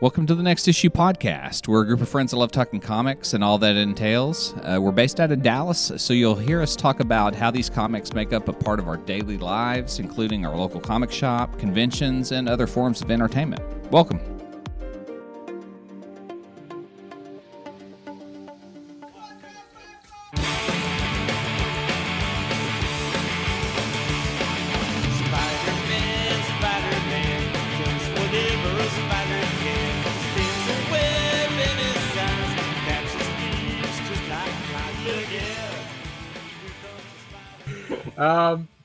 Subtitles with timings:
[0.00, 1.68] Welcome to the Next Issue podcast.
[1.68, 4.54] We're a group of friends that love talking comics and all that entails.
[4.62, 8.14] Uh, we're based out of Dallas, so you'll hear us talk about how these comics
[8.14, 12.48] make up a part of our daily lives, including our local comic shop, conventions, and
[12.48, 13.60] other forms of entertainment.
[13.92, 14.29] Welcome.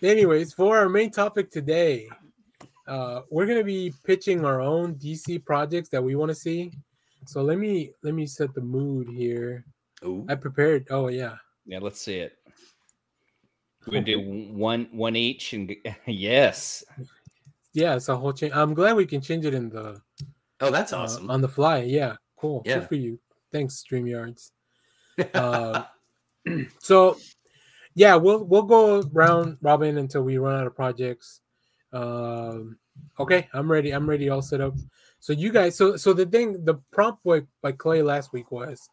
[0.05, 2.07] Anyways, for our main topic today,
[2.87, 6.71] uh, we're gonna be pitching our own DC projects that we want to see.
[7.25, 9.65] So let me let me set the mood here.
[10.03, 10.25] Ooh.
[10.29, 10.87] I prepared.
[10.91, 12.37] Oh yeah, Yeah, let's see it.
[13.87, 14.19] We're gonna do
[14.53, 15.75] one one each and
[16.05, 16.83] yes.
[17.73, 17.95] yeah.
[17.95, 18.53] It's a whole change.
[18.53, 20.01] I'm glad we can change it in the
[20.61, 21.29] Oh, that's uh, awesome.
[21.29, 21.79] on the fly.
[21.79, 22.61] Yeah, cool.
[22.65, 22.79] Yeah.
[22.79, 23.19] Good for you.
[23.51, 24.51] Thanks, Streamyards.
[25.33, 25.83] Uh,
[26.79, 27.17] so
[27.95, 31.41] yeah, we'll we'll go round robin until we run out of projects.
[31.93, 32.77] Um,
[33.19, 33.91] okay, I'm ready.
[33.91, 34.29] I'm ready.
[34.29, 34.75] All set up.
[35.19, 38.89] So you guys, so so the thing, the prompt by, by Clay last week was,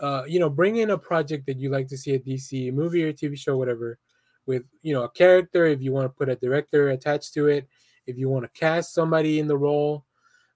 [0.00, 3.04] uh, you know, bring in a project that you like to see a DC movie
[3.04, 3.98] or TV show, whatever,
[4.46, 5.66] with you know a character.
[5.66, 7.68] If you want to put a director attached to it,
[8.06, 10.04] if you want to cast somebody in the role,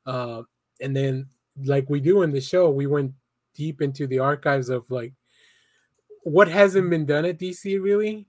[0.04, 0.42] uh,
[0.80, 1.26] and then
[1.64, 3.12] like we do in the show, we went
[3.54, 5.12] deep into the archives of like
[6.24, 8.26] what hasn't been done at DC really.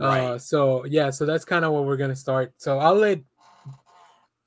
[0.00, 0.40] Uh, Right.
[0.40, 2.52] so yeah, so that's kind of what we're gonna start.
[2.58, 3.20] So I'll let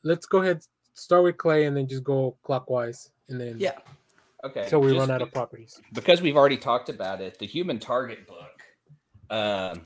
[0.03, 0.61] let's go ahead
[0.93, 3.77] start with Clay and then just go clockwise and then Yeah.
[4.43, 4.63] Okay.
[4.63, 5.79] until we just run out be- of properties.
[5.93, 7.37] because we've already talked about it.
[7.39, 8.47] The Human Target book
[9.29, 9.85] um,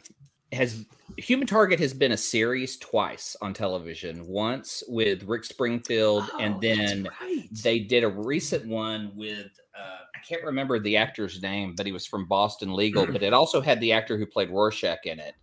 [0.52, 0.85] has
[1.17, 4.25] Human Target has been a series twice on television.
[4.27, 7.47] Once with Rick Springfield, and Oh, that's then right.
[7.63, 11.92] they did a recent one with uh, I can't remember the actor's name, but he
[11.92, 13.06] was from Boston Legal.
[13.06, 15.36] but it also had the actor who played Rorschach in it,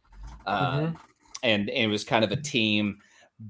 [0.46, 0.96] uh, Mhm.
[1.42, 2.98] and, and it was kind of a team.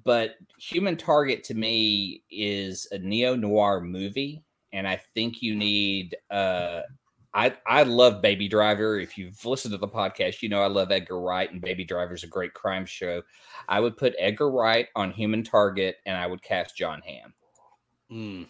[0.04, 4.42] But Human Target to me is a neo noir movie,
[4.72, 6.16] and I think you need.
[6.30, 6.80] Uh,
[7.34, 8.98] I I love Baby Driver.
[9.00, 12.14] If you've listened to the podcast, you know I love Edgar Wright, and Baby Driver
[12.14, 13.22] is a great crime show.
[13.68, 17.34] I would put Edgar Wright on Human Target, and I would cast John Hamm.
[18.10, 18.46] Mm.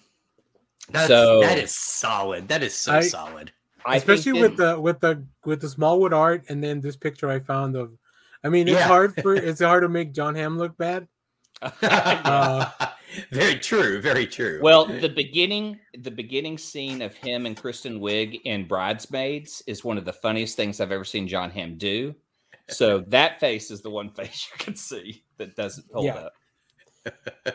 [0.90, 2.48] That's, So- that is solid.
[2.48, 3.52] That is so I- solid.
[3.84, 7.28] I Especially with that- the with the with the Smallwood art and then this picture
[7.28, 7.92] I found of
[8.44, 8.86] I mean it's Yeah.
[8.86, 11.08] hard for it's hard to make John Hamm look bad.
[11.82, 12.68] Uh,
[13.32, 14.00] very true.
[14.00, 14.60] Very true.
[14.62, 19.98] Well, the beginning, the beginning scene of him and Kristen Wiig in Bridesmaids is one
[19.98, 22.14] of the funniest things I've ever seen John Hamm do.
[22.68, 26.14] So that face is the one face you can see that doesn't hold Yeah.
[26.14, 26.32] up.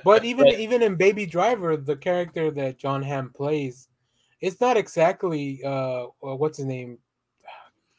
[0.03, 3.87] But even even in Baby Driver, the character that John Hamm plays,
[4.41, 6.97] it's not exactly uh uh, what's his name,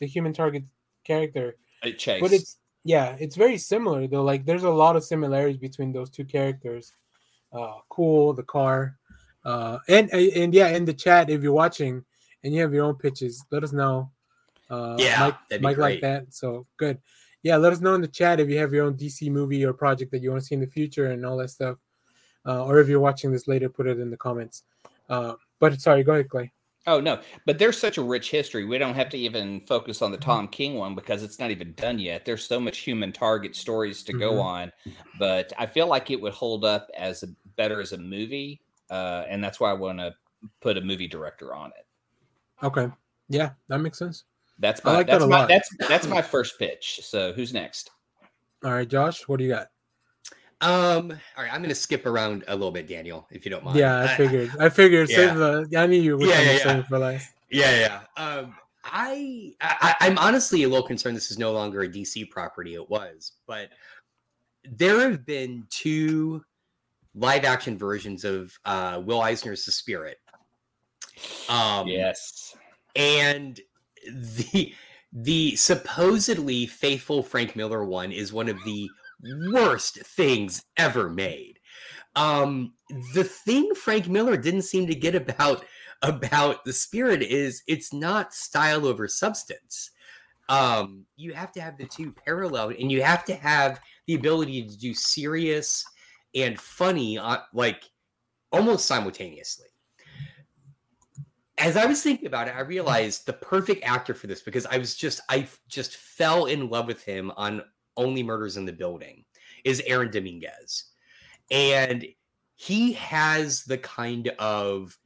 [0.00, 0.64] the human target
[1.04, 4.22] character, Uh, Chase, but it's yeah, it's very similar though.
[4.22, 6.92] Like there's a lot of similarities between those two characters.
[7.52, 8.96] Uh, cool, the car,
[9.44, 12.04] uh, and and yeah, in the chat if you're watching
[12.44, 14.10] and you have your own pitches, let us know.
[14.70, 16.32] Uh, Yeah, Mike, Mike like that.
[16.34, 16.98] So good.
[17.42, 19.72] Yeah, let us know in the chat if you have your own DC movie or
[19.72, 21.76] project that you want to see in the future and all that stuff.
[22.46, 24.64] Uh, or if you're watching this later, put it in the comments.
[25.08, 26.52] Uh, but sorry, go ahead, Clay.
[26.86, 28.64] oh no, but there's such a rich history.
[28.64, 31.72] We don't have to even focus on the Tom King one because it's not even
[31.74, 32.24] done yet.
[32.24, 34.42] There's so much human target stories to go Mhm.
[34.44, 34.72] on,
[35.18, 38.60] but I feel like it would hold up as a better as a movie,
[38.90, 40.14] uh, and that's why I want to
[40.60, 41.86] put a movie director on it.
[42.64, 42.88] Okay.
[43.28, 44.24] Yeah, that makes sense.
[44.58, 45.48] That's I my like that that's a my lot.
[45.48, 47.00] that's that's my first pitch.
[47.02, 47.90] So who's next?
[48.64, 49.68] All right, Josh, what do you got?
[50.60, 53.64] um, all right, I'm going to skip around a little bit, Daniel, if you don't
[53.64, 53.78] mind.
[53.78, 54.50] Yeah, I figured.
[54.58, 55.08] I figured.
[55.08, 55.16] yeah.
[55.16, 55.68] Save the.
[55.78, 56.82] I knew you were Yeah, yeah, yeah, yeah, yeah.
[56.82, 57.34] for last.
[57.50, 58.22] Yeah, yeah.
[58.22, 62.74] Um, I, I I'm honestly a little concerned this is no longer a DC property.
[62.74, 63.70] It was, but
[64.64, 66.42] there have been two
[67.14, 70.18] live action versions of uh, Will Eisner's The Spirit.
[71.48, 72.56] Um, yes.
[72.96, 73.60] and
[74.06, 74.74] the
[75.12, 78.88] the supposedly faithful Frank Miller one is one of the
[79.50, 81.58] worst things ever made.
[82.14, 82.74] Um,
[83.14, 85.64] the thing Frank Miller didn't seem to get about
[86.02, 89.90] about the spirit is it's not style over substance.
[90.48, 94.66] Um, you have to have the two parallel, and you have to have the ability
[94.66, 95.84] to do serious
[96.34, 97.82] and funny, uh, like
[98.52, 99.67] almost simultaneously
[101.58, 104.78] as I was thinking about it, I realized the perfect actor for this because I
[104.78, 107.62] was just I just fell in love with him on
[107.96, 109.24] Only Murders in the Building
[109.64, 110.84] is Aaron Dominguez.
[111.50, 112.06] And
[112.54, 114.96] he has the kind of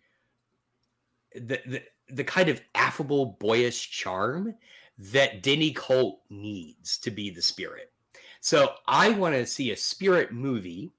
[1.35, 4.55] the, the the kind of affable boyish charm
[4.99, 7.91] that Denny Colt needs to be the spirit.
[8.41, 10.93] So I want to see a spirit movie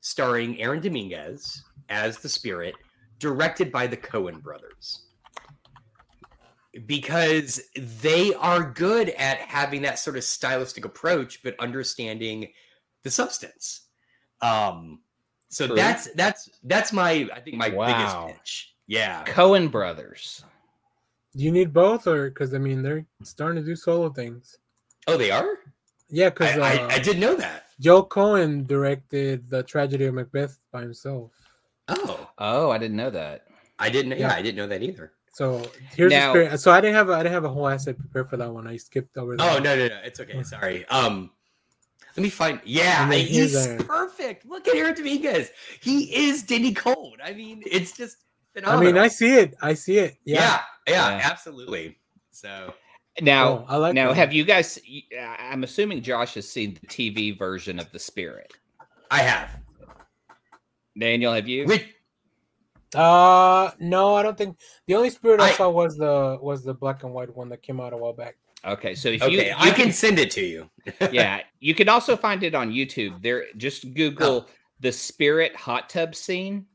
[0.00, 2.74] starring Aaron Dominguez as the spirit,
[3.18, 5.02] directed by the Coen brothers.
[6.86, 12.48] Because they are good at having that sort of stylistic approach, but understanding
[13.02, 13.82] the substance.
[14.42, 15.00] Um,
[15.48, 15.76] so True.
[15.76, 17.86] that's that's that's my I think my Wow.
[18.26, 18.74] biggest pitch.
[18.86, 19.24] Yeah.
[19.24, 20.44] Coen brothers.
[21.36, 24.58] Do you need both, or because I mean they're starting to do solo things?
[25.06, 25.58] Oh, they are.
[26.10, 27.64] Yeah, I, because uh, I, I didn't know that.
[27.80, 31.32] Joe Coen directed the tragedy of Macbeth by himself.
[31.88, 33.44] Oh, Oh, I didn't know that.
[33.78, 34.12] I didn't.
[34.12, 34.34] Yeah, Yeah.
[34.34, 35.12] I didn't know that either.
[35.32, 36.58] So here's Now- the spirit.
[36.60, 38.66] So I didn't have a, I didn't have a whole asset prepared for that one.
[38.66, 39.34] I skipped over.
[39.34, 39.62] Oh that.
[39.62, 40.00] no, no, no.
[40.04, 40.42] It's okay.
[40.42, 40.84] Sorry.
[40.88, 41.30] Um,
[42.16, 42.60] let me find.
[42.64, 44.44] Yeah, And then he's here's perfect.
[44.46, 45.50] Look at Aaron Dominguez.
[45.80, 47.18] He is Denny Colt.
[47.22, 48.16] I mean, it's just
[48.52, 48.82] phenomenal.
[48.88, 49.54] I mean, I see it.
[49.62, 50.16] I see it.
[50.24, 50.60] yeah, Yeah.
[50.88, 51.30] yeah, Yeah.
[51.30, 51.98] absolutely.
[52.32, 52.74] So
[53.20, 54.16] Now, Oh, I like now, that.
[54.16, 54.80] have you guys?
[55.40, 58.52] I'm assuming Josh has seen the TV version of The Spirit.
[59.10, 59.50] I have.
[60.98, 61.66] Daniel, have you?
[61.66, 61.86] Which,
[62.94, 64.56] Uh, no, I don't think
[64.86, 67.62] the only spirit I, I- saw was the was the black and white one that
[67.62, 68.36] came out a while back.
[68.64, 70.68] Okay, so if okay, you, you I can send it to you.
[71.12, 73.22] yeah, you can also find it on YouTube.
[73.22, 74.48] There, just Google
[74.80, 76.66] the Spirit hot tub scene,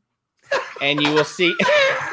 [0.82, 1.54] and you will see.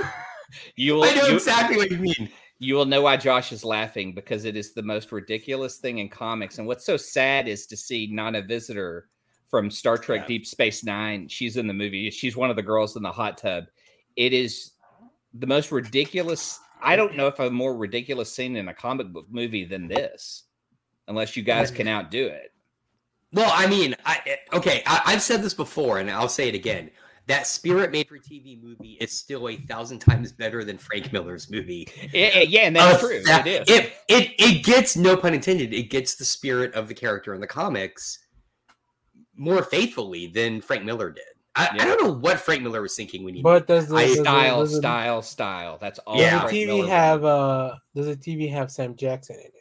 [0.76, 1.04] you will.
[1.04, 2.30] I know you- exactly what you mean.
[2.58, 6.08] you will know why Josh is laughing because it is the most ridiculous thing in
[6.08, 6.58] comics.
[6.58, 9.08] And what's so sad is to see Nana Visitor
[9.48, 10.26] from Star Trek Yeah.
[10.26, 11.28] Deep Space Nine.
[11.28, 12.10] She's in the movie.
[12.10, 13.64] She's one of the girls in the hot tub.
[14.16, 14.72] It is
[15.34, 16.58] the most ridiculous.
[16.82, 20.44] I don't know if a more ridiculous scene in a comic book movie than this,
[21.08, 22.52] unless you guys can outdo it.
[23.32, 24.82] Well, I mean, I okay.
[24.86, 26.90] I, I've said this before, and I'll say it again.
[27.26, 31.48] That Spirit made for TV movie is still a thousand times better than Frank Miller's
[31.48, 31.86] movie.
[32.12, 33.22] Yeah, yeah, yeah, and that's Uh, true.
[33.22, 33.76] that- it is.
[33.78, 35.72] It, it it gets no pun intended.
[35.72, 38.18] It gets the spirit of the character in the comics
[39.36, 41.22] more faithfully than Frank Miller did.
[41.56, 43.42] I, I don't know what Frank Miller was thinking when he.
[43.42, 45.78] But does the, I- does the- style, does the- style, style.
[45.80, 46.16] That's all.
[46.16, 46.42] Yeah.
[46.42, 47.74] Does the TV Miller have uh?
[47.94, 49.52] Does the TV have Sam Jackson in it?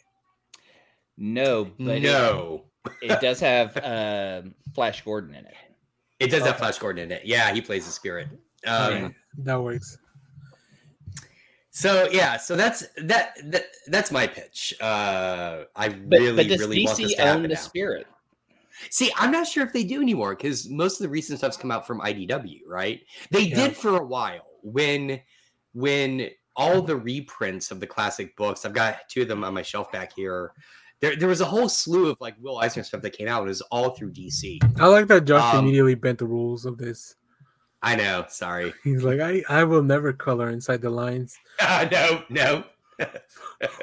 [1.18, 2.66] no, but no,
[3.02, 5.54] it does have um, Flash Gordon in it.
[6.20, 7.24] it does have Flash Gordon in it.
[7.26, 8.28] Yeah, he plays the spirit.
[8.66, 9.98] Um, Okay, that works.
[11.72, 14.74] So yeah, so that's that, that that's my pitch.
[14.82, 17.56] Uh, I But, really but does really want this DC to own happen the now.
[17.56, 18.08] spirit?
[18.90, 21.72] See, I'm not sure if they do anymore because most of the recent stuff's come
[21.72, 23.02] out from IDW, right?
[23.32, 23.56] They Yeah.
[23.56, 25.22] did for a while when
[25.74, 28.66] when all the reprints of the classic books.
[28.66, 30.52] I've got two of them on my shelf back here.
[31.00, 33.44] There, there was a whole slew of like Will Eisner stuff that came out.
[33.44, 34.60] It was all through DC.
[34.78, 37.16] I like that Josh Um, immediately bent the rules of this.
[37.82, 38.26] I know.
[38.28, 38.74] Sorry.
[38.84, 41.38] He's like, I, I will never color inside the lines.
[41.92, 42.66] no, no.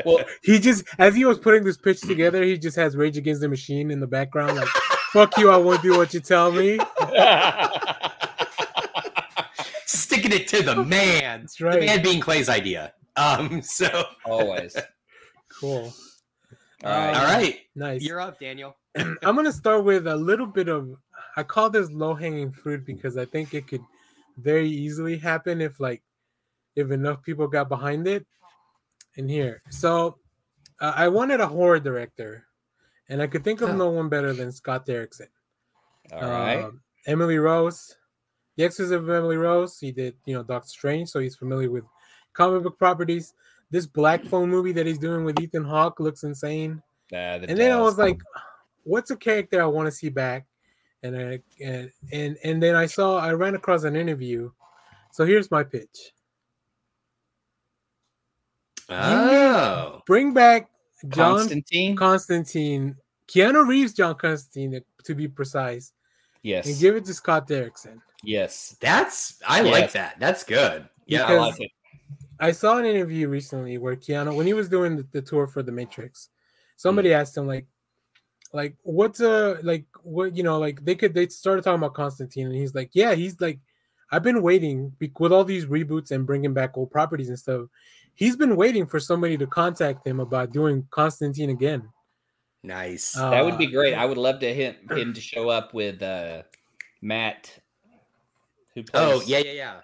[0.05, 3.41] Well, He just, as he was putting this pitch together, he just has Rage Against
[3.43, 4.57] the Machine in the background.
[4.57, 4.69] Like,
[5.13, 6.79] fuck you, I won't do what you tell me.
[9.87, 11.41] Sticking it to the man.
[11.43, 11.81] That's The right.
[11.81, 12.93] man being Clay's idea.
[13.17, 13.63] Um.
[13.63, 14.05] So.
[14.25, 14.77] always.
[15.61, 15.93] Cool.
[16.85, 17.15] All right.
[17.17, 17.59] All right.
[17.75, 18.03] Nice.
[18.03, 18.77] You're up, Daniel.
[18.97, 20.91] I'm gonna start with a little bit of
[21.37, 23.81] I call this low hanging fruit because I think it could
[24.39, 26.03] very easily happen if like
[26.77, 28.27] if enough people got behind it.
[29.17, 30.19] And here, so
[30.81, 32.47] uh, I wanted a horror director,
[33.09, 33.77] and I could think of Huh.
[33.77, 35.29] no one better than Scott Derrickson.
[36.13, 36.65] All right.
[36.65, 37.97] Um, Emily Rose,
[38.57, 39.79] The Exorcism of Emily Rose.
[39.79, 41.85] He did, you know, Doctor Strange, so he's familiar with
[42.33, 43.33] comic book properties.
[43.71, 46.83] This Black Phone movie that he's doing with Ethan Hawke looks insane
[47.13, 48.21] Uh, the and then I was like,
[48.85, 50.47] "What's a character I want to see back?"
[51.03, 54.51] And I and and and then I saw I ran across an interview.
[55.13, 56.13] So here's my pitch:
[58.89, 60.03] Oh.
[60.07, 60.71] bring back
[61.09, 61.97] John Constantine.
[61.97, 62.97] Constantine,
[63.29, 65.93] Keanu Reeves, John Constantine, to be precise,
[66.43, 66.67] yes.
[66.67, 68.01] and give it to Scott Derrickson.
[68.23, 68.77] yes.
[68.81, 69.73] That's I Yes.
[69.73, 70.17] like that.
[70.19, 70.89] That's good.
[71.07, 71.27] Yeah.
[71.27, 71.71] I like it.
[72.39, 75.63] I saw an interview recently where Keanu, when he was doing the, the tour for
[75.63, 76.29] The Matrix,
[76.77, 77.15] somebody mm.
[77.15, 77.67] asked him like,
[78.53, 82.47] like what's a like what you know like they could they started talking about Constantine
[82.47, 83.59] and he's like, yeah, he's like,
[84.11, 87.67] I've been waiting with all these reboots and bringing back old properties and stuff.
[88.17, 91.89] He's been waiting for somebody to contact him about doing Constantine again.
[92.63, 93.17] Nice.
[93.17, 93.95] Uh, That would be great.
[93.95, 96.43] I would love to him, him to show up with uh,
[97.03, 97.53] Matt,
[98.75, 99.75] who plays oh yeah, yeah, yeah.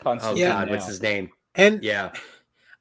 [0.00, 0.42] Oh Constantine.
[0.42, 0.48] Yeah.
[0.64, 1.30] god, what's his name?
[1.54, 2.12] And Yeah.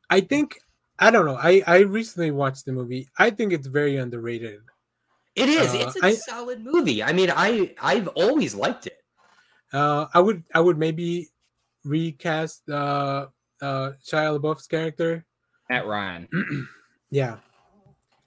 [0.09, 0.57] I think
[0.99, 1.37] I don't know.
[1.37, 3.07] I I recently watched the movie.
[3.17, 4.61] I think it's very underrated.
[5.35, 5.73] It is.
[5.73, 7.01] Uh, it's a I- solid movie.
[7.03, 8.97] I mean, I I've always liked it.
[9.71, 11.29] Uh, I would I would maybe
[11.83, 13.27] recast uh
[13.63, 15.25] uh Shia LaBeouf's character.
[15.69, 16.27] Matt Ryan.
[17.09, 17.37] Yeah,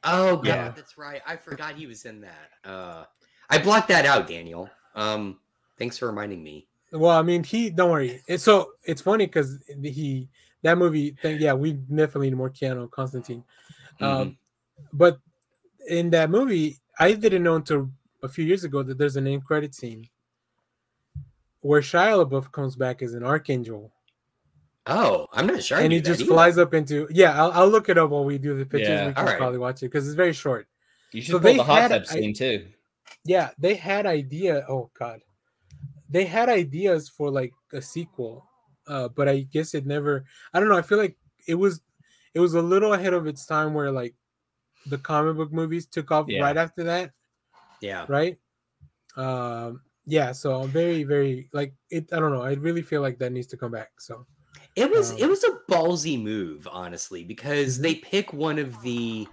[0.05, 0.69] Oh god, Yeah.
[0.69, 1.21] that's right.
[1.27, 2.51] I forgot he was in that.
[2.65, 3.05] Uh,
[3.51, 4.71] I blocked that out, Daniel.
[4.95, 5.41] Um,
[5.77, 6.69] thanks for reminding me.
[6.93, 8.23] Well, I mean, he don't worry.
[8.29, 10.29] It's so it's funny because he
[10.63, 11.17] that movie.
[11.21, 13.43] Thing, yeah, we definitely need more Keanu Constantine.
[14.01, 14.39] Um,
[14.93, 15.19] but
[15.89, 17.91] in that movie, I didn't know until
[18.23, 20.09] a few years ago that there's an end credit scene
[21.61, 23.91] where Shia LaBeouf comes back as an archangel,
[24.89, 25.79] Oh, I'm not sure.
[25.79, 27.09] And he just flies up into.
[27.11, 28.89] Yeah, I'll, I'll look it up while we do the pictures.
[28.89, 29.39] Yeah, we can alright.
[29.39, 30.69] probably watch it because it's very short.
[31.13, 32.67] You should So pull the hot tub scene too.
[33.25, 34.65] Yeah, they had idea.
[34.69, 35.21] Oh God,
[36.09, 38.49] they had ideas for like a sequel,
[38.87, 40.25] uh, but I guess it never.
[40.55, 40.77] I don't know.
[40.77, 41.17] I feel like
[41.49, 41.81] it was,
[42.35, 44.15] it was a little ahead of its time where like
[44.87, 46.43] the comic book movies took off Yeah.
[46.43, 47.11] right after that,
[47.81, 48.07] Yeah.
[48.09, 48.39] right?
[49.17, 50.31] Um, yeah.
[50.33, 52.13] So I'm very, very like it.
[52.13, 52.43] I don't know.
[52.43, 53.91] I really feel like that needs to come back.
[54.01, 54.27] So
[54.77, 57.29] It was Um, it was a ballsy move, honestly, Mm-hmm.
[57.29, 59.27] because they pick one of the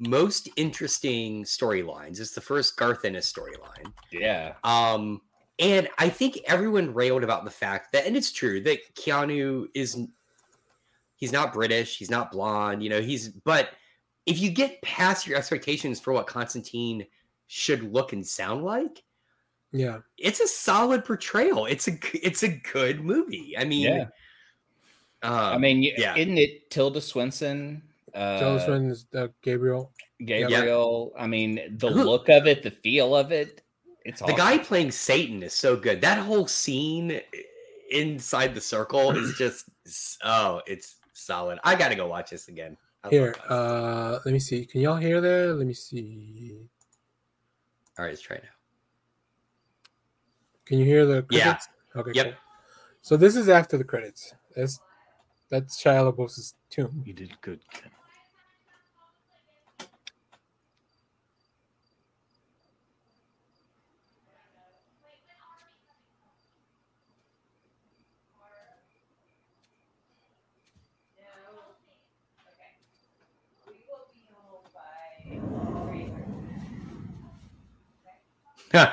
[0.00, 2.20] most interesting storylines.
[2.20, 3.92] It's the first Garth Ennis storyline.
[4.10, 4.54] Yeah.
[4.64, 5.20] Um,
[5.58, 9.98] and I think everyone railed about the fact that, and it's true that Keanu is
[11.16, 13.70] he's not British, he's not blonde, you know, he's but
[14.26, 17.06] if you get past your expectations for what Constantine
[17.46, 19.02] should look and sound like,
[19.72, 21.66] yeah, it's a solid portrayal.
[21.66, 23.54] It's a it's a good movie.
[23.58, 24.04] I mean, Yeah.
[25.22, 26.16] Um, I mean, yeah.
[26.16, 27.82] isn't it Tilda Swinton?
[28.14, 29.92] Uh, Tilda Swinton's uh, Gabriel.
[30.24, 31.12] Gabriel.
[31.18, 33.62] I mean, the look of it, the feel of it.
[34.04, 36.00] It's the guy playing Satan is so good.
[36.00, 37.20] That whole scene
[37.90, 39.66] inside the circle is just
[40.24, 41.58] oh, it's solid.
[41.64, 42.76] I gotta go watch this again.
[43.04, 44.64] I Here, uh, let me see.
[44.64, 45.54] Can y'all hear that?
[45.56, 46.56] Let me see.
[47.98, 48.48] all right, let's try now.
[50.64, 51.42] Can you hear the Yeah.
[51.42, 51.68] credits?
[51.96, 52.12] Okay.
[52.14, 52.26] Yep.
[52.26, 52.34] Cool.
[53.02, 54.34] So this is after the credits.
[54.54, 54.80] That's
[55.50, 57.02] that's Shia LaBeouf's tune.
[57.04, 57.60] You did good.
[78.70, 78.90] Ken.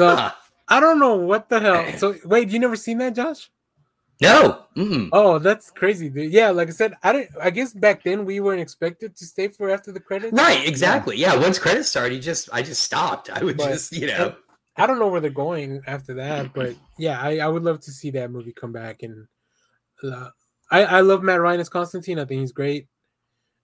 [0.00, 0.32] So Huh.
[0.68, 1.84] I don't know what the hell.
[1.98, 3.50] So wait, you never seen that, Josh?
[4.22, 4.64] No.
[4.76, 5.08] Mm-mm.
[5.12, 6.30] Oh, that's crazy, dude.
[6.32, 7.30] Yeah, like I said, I didn't.
[7.40, 10.32] I guess back then we weren't expected to stay for after the credits.
[10.32, 11.16] Right, exactly.
[11.16, 13.30] Yeah, once credits started, you just I just stopped.
[13.30, 14.34] I would But- just, you know.
[14.76, 17.90] I don't know where they're going after that, but yeah, I, I would love to
[17.90, 19.02] see that movie come back.
[19.02, 19.26] And
[20.02, 20.30] uh,
[20.70, 22.18] I I love Matt Ryan as Constantine.
[22.18, 22.86] I think he's great.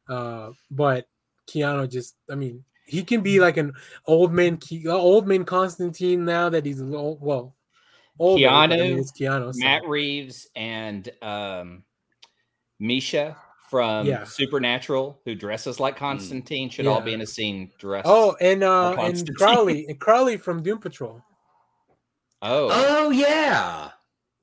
[0.09, 1.07] Uh, but
[1.49, 3.73] Keanu just, I mean, he can be like an
[4.07, 7.55] old man, old man Constantine now that he's a little well.
[8.19, 9.53] older, but I mean, Keanu, it's Keanu.
[9.55, 11.83] so- Matt Reeves and um,
[12.81, 13.37] Misha
[13.69, 14.25] from Yeah.
[14.25, 18.07] Supernatural, who dresses like Constantine, should all be in a scene dressed.
[18.09, 19.35] Oh, and uh, and Constantine.
[19.35, 21.21] Crowley, and Crowley from Doom Patrol,
[22.43, 23.91] oh, Oh yeah.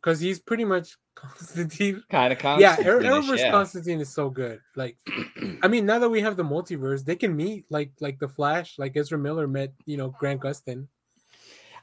[0.03, 2.03] Because he's pretty much Constantine.
[2.09, 2.85] kind of Yeah, Constantine.
[2.85, 3.51] Arrow Arrowverse yeah.
[3.51, 4.59] Constantine is so good.
[4.75, 4.97] Like,
[5.63, 8.77] I mean, now that we have the multiverse, they can meet like like the Flash,
[8.77, 10.87] like Ezra Miller met, you know, Grant Gustin.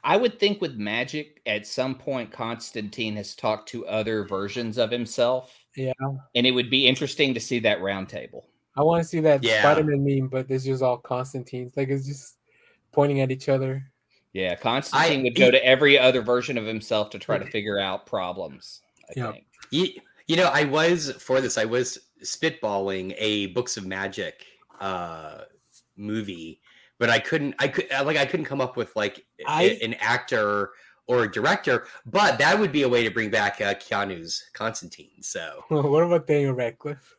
[0.03, 4.89] I would think with magic, at some point, Constantine has talked to other versions of
[4.89, 5.55] himself.
[5.75, 5.93] Yeah.
[6.33, 8.47] And it would be interesting to see that round table.
[8.75, 9.59] I want to see that Yeah.
[9.61, 11.73] Spider-Man meme, but it's just all Constantines.
[11.77, 12.37] Like it's just
[12.91, 13.90] pointing at each other.
[14.33, 17.79] Yeah, Constantine I- would go to every other version of himself to try to figure
[17.79, 18.81] out problems.
[19.09, 19.31] I Yeah.
[19.33, 19.45] think.
[19.71, 19.87] You,
[20.27, 24.45] you know, I was for this, I was spitballing a Books of Magic
[24.79, 25.41] uh
[25.97, 26.61] movie,
[26.97, 29.93] but I couldn't I could like I couldn't come up with like a- I- an
[29.95, 30.71] actor
[31.07, 35.21] or a director, but that would be a way to bring back uh, Keanu's Constantine.
[35.21, 37.15] So what about Daniel Radcliffe?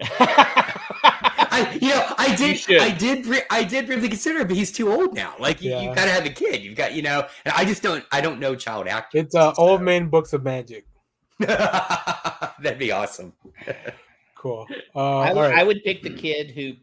[0.00, 2.80] I, you know, I did.
[2.80, 5.34] I did, re- I did really consider it, but he's too old now.
[5.38, 5.80] Like you, Yeah.
[5.82, 6.62] you gotta have a kid.
[6.62, 9.22] You've got, you know, and I just don't, I don't know child actors.
[9.24, 10.86] It's uh, so- Old Man Books of Magic.
[11.38, 13.32] That'd be awesome.
[14.38, 14.66] Cool.
[14.94, 16.74] Uh, I, all would- I would pick the kid who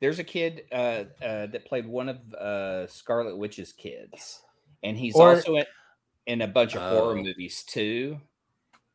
[0.00, 4.40] there's a kid uh, uh, that played one of uh, Scarlet Witch's kids,
[4.82, 5.64] and he's Or- also in,
[6.26, 7.22] in a bunch of horror Oh.
[7.22, 8.18] movies too.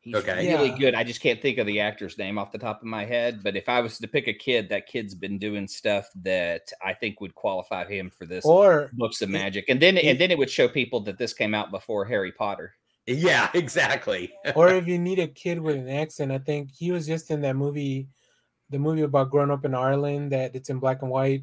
[0.00, 0.48] He's Okay.
[0.48, 0.78] really Yeah.
[0.78, 0.94] good.
[0.94, 3.42] I just can't think of the actor's name off the top of my head.
[3.42, 6.94] But if I was to pick a kid, that kid's been doing stuff that I
[6.94, 9.66] think would qualify him for this Or books of magic.
[9.68, 12.74] And then and then it would show people that this came out before Harry Potter.
[13.06, 14.32] Yeah, exactly.
[14.54, 17.40] or if you need a kid with an accent, I think he was just in
[17.40, 18.06] that movie,
[18.70, 21.42] the movie about growing up in Ireland that it's in black and white.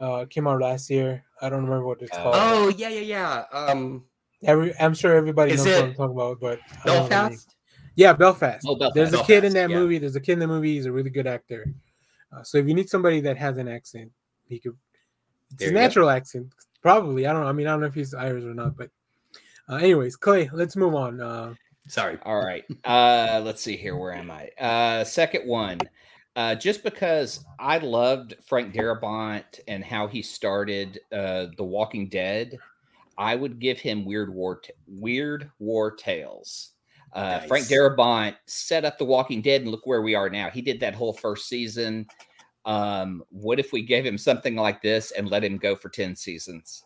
[0.00, 1.24] Uh, came out last year.
[1.42, 2.34] I don't remember what it's Uh, called.
[2.38, 3.44] oh yeah, yeah, yeah.
[3.52, 4.04] Um,
[4.44, 7.00] Every, I'm sure everybody Is knows what I'm talking about, but I don't know the
[7.00, 7.08] name.
[7.08, 7.54] Belfast.
[7.98, 8.64] Yeah, Belfast.
[8.64, 8.94] Oh, Belfast.
[8.94, 9.76] There's a kid in that yeah.
[9.76, 9.98] movie.
[9.98, 10.74] There's a kid in the movie.
[10.74, 11.66] He's a really good actor.
[12.32, 14.12] Uh, so if you need somebody that has an accent,
[14.46, 14.76] he could.
[15.50, 15.80] It's There a you go.
[15.80, 16.46] natural accent,
[16.80, 17.26] probably.
[17.26, 17.48] I don't know.
[17.48, 18.90] I mean, I don't know if he's Irish or not, but
[19.68, 21.20] uh, anyways, Clay, let's move on.
[21.20, 21.54] Uh,
[21.88, 22.18] Sorry.
[22.24, 22.64] All right.
[22.84, 23.96] Uh let's see here.
[23.96, 24.50] Where am I?
[24.60, 25.78] Uh second one.
[26.36, 32.58] Uh just because I loved Frank Darabont and how he started uh The Walking Dead,
[33.16, 36.72] I would give him Weird War Weird War Tales.
[37.12, 37.72] Uh Frank Nice.
[37.72, 40.50] Darabont set up The Walking Dead and look where we are now.
[40.50, 42.06] He did that whole first season.
[42.64, 46.16] Um what if we gave him something like this and let him go for 10
[46.16, 46.84] seasons?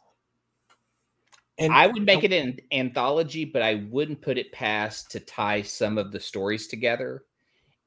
[1.59, 5.63] and I would make it an anthology, but I wouldn't put it past to tie
[5.63, 7.25] some of the stories together.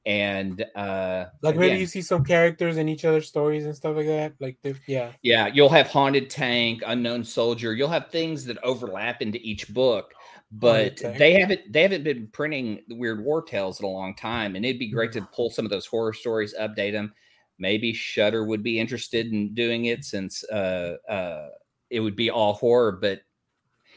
[0.04, 3.96] And uh like maybe again, you see some characters in each other's stories and stuff
[3.96, 4.34] like that.
[4.38, 7.74] Like, yeah, yeah, you'll have haunted tank, unknown soldier.
[7.74, 10.14] You'll have things that overlap into each book,
[10.52, 11.18] but Tank.
[11.18, 14.64] they haven't they haven't been printing the weird war tales in a long time, and
[14.64, 17.12] it'd be great to pull some of those horror stories, update them.
[17.58, 21.48] Maybe Shudder would be interested in doing it since uh uh
[21.90, 23.20] it would be all horror, but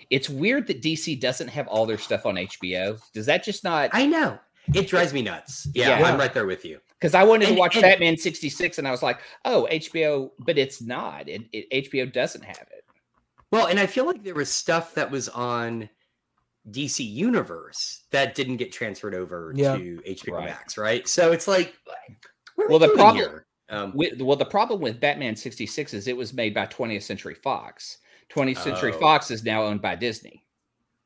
[0.09, 2.99] it's weird that DC doesn't have all their stuff on HBO.
[3.13, 4.39] Does that just not I know.
[4.73, 5.67] It drives me nuts.
[5.73, 6.05] Yeah, Yeah.
[6.05, 6.79] I'm right there with you.
[6.99, 10.57] because I wanted to watch and- Batman 66 and I was like, oh, HBO, but
[10.59, 11.27] it's not.
[11.27, 12.85] It, it HBO doesn't have it.
[13.51, 15.89] Well, and I feel like there was stuff that was on
[16.71, 19.75] DC Universe that didn't get transferred over Yeah.
[19.77, 20.45] to HBO Right.
[20.49, 21.07] Max, right?
[21.07, 21.73] So it's like,
[22.55, 26.33] what Well, the problem- Um, With, well, the problem with Batman 66 is it was
[26.33, 27.99] made by 20th Century Fox.
[28.29, 28.99] 20th Century Oh.
[28.99, 30.43] Fox is now owned by Disney.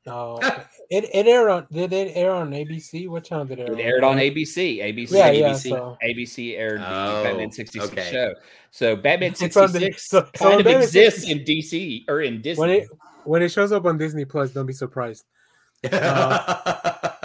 [0.05, 0.37] no,
[0.89, 1.67] it it aired on.
[1.71, 3.07] Did it air on ABC?
[3.09, 3.73] What channel did it air?
[3.77, 4.79] It aired on ABC.
[4.81, 5.11] ABC.
[5.11, 5.49] Yeah, yeah.
[5.53, 5.69] ABC.
[5.69, 8.09] So, ABC aired the Oh, Batman 66 okay.
[8.11, 8.33] show.
[8.71, 12.05] So Batman It's on the- 66 so- so kind of Batman exists 66 in DC
[12.09, 12.59] or in Disney.
[12.61, 12.87] when it
[13.25, 15.23] when it shows up on Disney Plus, don't be surprised.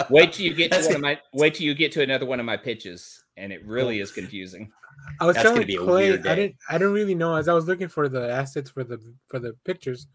[0.09, 2.25] Wait till you get to That's one of my wait till you get to another
[2.25, 4.71] one of my pitches, and it really is confusing.
[5.19, 6.41] I was That's telling gonna be a Clay, weird I day.
[6.41, 9.39] didn't I didn't really know as I was looking for the assets for the for
[9.39, 10.07] the pictures.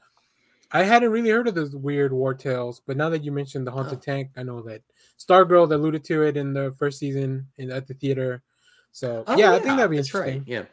[0.72, 3.70] I hadn't really heard of those weird war tales, but now that you mentioned the
[3.70, 4.02] haunted Oh.
[4.02, 4.82] tank, I know that
[5.18, 8.42] Stargirl alluded to it in the first season in at the theater.
[8.90, 10.34] So Oh, yeah, I think that'd be that's right.
[10.34, 10.52] interesting.
[10.52, 10.64] Yeah.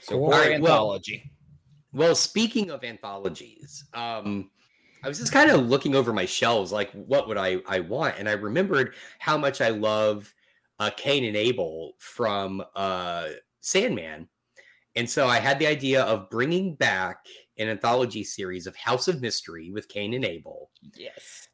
[0.00, 0.24] So Cool.
[0.26, 1.30] horror Alright, well- anthology.
[1.92, 4.50] Well, speaking of anthologies, um,
[5.06, 8.16] I was just kind of looking over my shelves, like what would I I want,
[8.18, 10.34] and I remembered how much I love
[10.80, 13.28] uh, Cain and Abel from uh,
[13.60, 14.26] Sandman,
[14.96, 17.24] and so I had the idea of bringing back
[17.56, 21.50] an anthology series of House of Mystery with Cain and Abel, yes.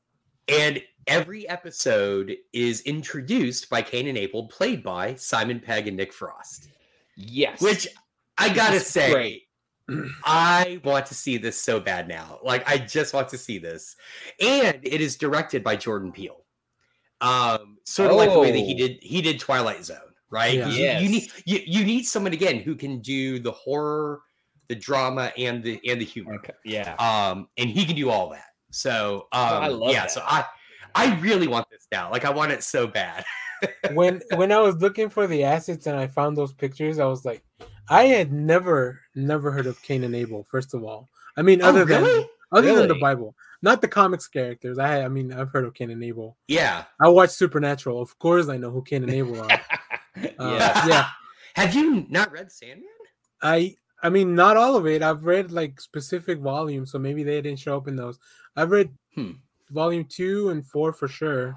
[0.49, 6.15] and every episode is introduced by Cain and Abel, played by Simon Pegg and Nick
[6.15, 6.71] Frost,
[7.17, 7.61] Yes.
[7.61, 7.87] which
[8.39, 9.13] I gotta say.
[9.13, 9.43] great.
[10.25, 12.39] I want to see this so bad now.
[12.43, 13.97] Like I just want to see this.
[14.41, 16.45] And it is directed by Jordan Peele.
[17.21, 18.87] Um sort of like the way that he Oh.
[18.87, 19.99] did he did Twilight Zone,
[20.31, 20.55] right?
[20.55, 20.65] Yeah.
[20.65, 24.21] 'Cause You, you need you, you need someone again who can do the horror,
[24.69, 26.35] the drama and the and the humor.
[26.37, 26.55] Okay.
[26.65, 26.95] Yeah.
[26.99, 28.47] Um and he can do all that.
[28.71, 30.11] So um Oh, I love yeah, that.
[30.11, 30.45] so I
[30.95, 32.11] I really want this now.
[32.11, 33.25] Like I want it so bad.
[33.93, 37.25] when when I was looking for the assets and I found those pictures, I was
[37.25, 37.43] like,
[37.93, 40.45] I had never never heard of Cain and Abel.
[40.45, 42.29] First of all, I mean, Oh, other than really?
[42.53, 44.79] other than the Bible, not the comics characters.
[44.79, 46.37] I I mean, I've heard of Cain and Abel.
[46.49, 46.85] Yeah.
[47.01, 48.01] I watched Supernatural.
[48.01, 49.61] Of course, I know who Cain and Abel are.
[50.39, 50.87] Uh, yeah.
[50.89, 51.07] yeah.
[51.55, 52.87] Have you not read Sandman?
[53.43, 55.01] I I mean, not all of it.
[55.03, 58.19] I've read like specific volumes, so maybe they didn't show up in those.
[58.57, 59.33] I've read Hmm.
[59.71, 61.57] volume two and four for sure.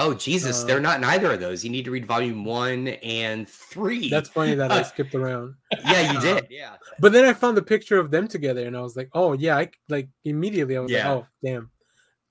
[0.00, 1.64] Oh Jesus, Uh, they're not in either of those.
[1.64, 4.08] You need to read volume one and three.
[4.08, 5.54] That's funny that I skipped around.
[5.84, 6.46] yeah, you uh, did.
[6.50, 6.76] Yeah.
[7.00, 9.56] But then I found the picture of them together, and I was like, oh yeah,
[9.58, 10.76] I like immediately.
[10.76, 11.08] I was Yeah.
[11.10, 11.70] like, oh damn,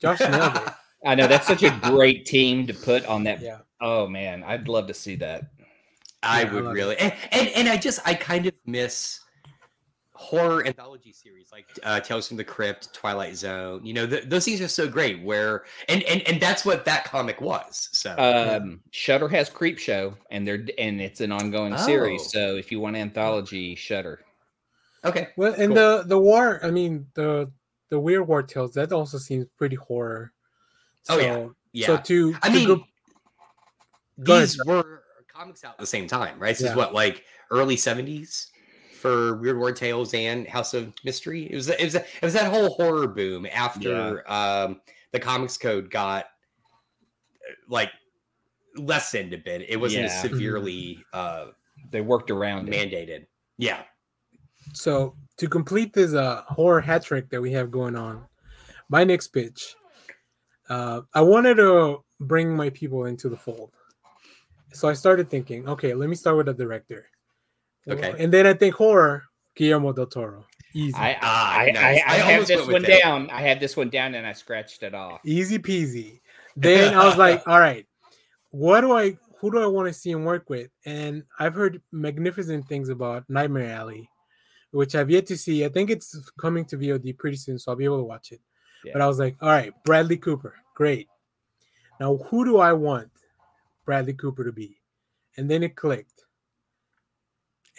[0.02, 0.74] Josh nailed it.
[1.06, 3.42] I know that's such a great team to put on that.
[3.42, 3.60] Yeah.
[3.82, 5.52] Oh man, I'd love to see that.
[6.24, 6.80] I Yeah, would love it.
[6.80, 9.20] really, and, and and I just I kind of miss
[10.18, 13.86] horror anthology series like uh, Tales from the Crypt, Twilight Zone.
[13.86, 15.22] You know, th- those things are so great.
[15.24, 17.90] Where and and and that's what that comic was.
[17.92, 22.22] So Um, Shudder has Creep Show, and they're and it's an ongoing series.
[22.22, 22.30] Oh.
[22.30, 24.20] So if you want anthology, Shudder.
[25.06, 25.76] okay, Well, and Cool.
[25.76, 27.52] the the war, I mean the
[27.90, 30.34] the weird war tales that also seems pretty horror.
[31.10, 31.48] Oh, yeah.
[31.72, 31.86] yeah.
[31.86, 32.84] So to, I to mean, go-
[34.24, 36.50] go these were comics out at the same time, right?
[36.58, 36.72] This Yeah.
[36.72, 38.52] is what like early seventies
[38.98, 41.48] for Weird War Tales and House of Mystery.
[41.52, 44.82] It was it was it was that whole horror boom after um,
[45.12, 47.92] the Comics Code got uh, like
[48.76, 49.66] lessened a bit.
[49.70, 50.22] It wasn't as Yeah.
[50.22, 51.48] severely uh,
[51.92, 52.74] They worked around it.
[52.74, 53.26] mandated.
[53.58, 53.84] Yeah.
[54.74, 58.26] So to complete this uh, horror hat trick that we have going on,
[58.90, 59.76] my next pitch,
[60.70, 63.72] uh, I wanted to bring my people into the fold.
[64.74, 67.08] So I started thinking, okay, let me start with a director.
[67.90, 68.16] Okay.
[68.20, 69.24] And then I think horror,
[69.56, 70.46] Guillermo del Toro.
[70.74, 70.96] Easy.
[70.96, 72.02] I Ah, I, nice.
[72.06, 73.02] I, I, I have this went with one that.
[73.02, 73.30] down.
[73.30, 75.22] I have this one down, and I scratched it off.
[75.26, 76.20] Easy peasy.
[76.56, 77.86] Then I was like, all right,
[78.52, 80.70] what do I who do I want to see him work with?
[80.86, 84.10] And I've heard magnificent things about Nightmare Alley,
[84.72, 85.64] which I've yet to see.
[85.64, 88.42] I think it's coming to VOD pretty soon, so I'll be able to watch it.
[88.94, 91.08] But I was like, all right, Bradley Cooper, great.
[92.00, 93.10] Now who do I want
[93.86, 94.78] Bradley Cooper to be?
[95.36, 96.17] And then it clicked.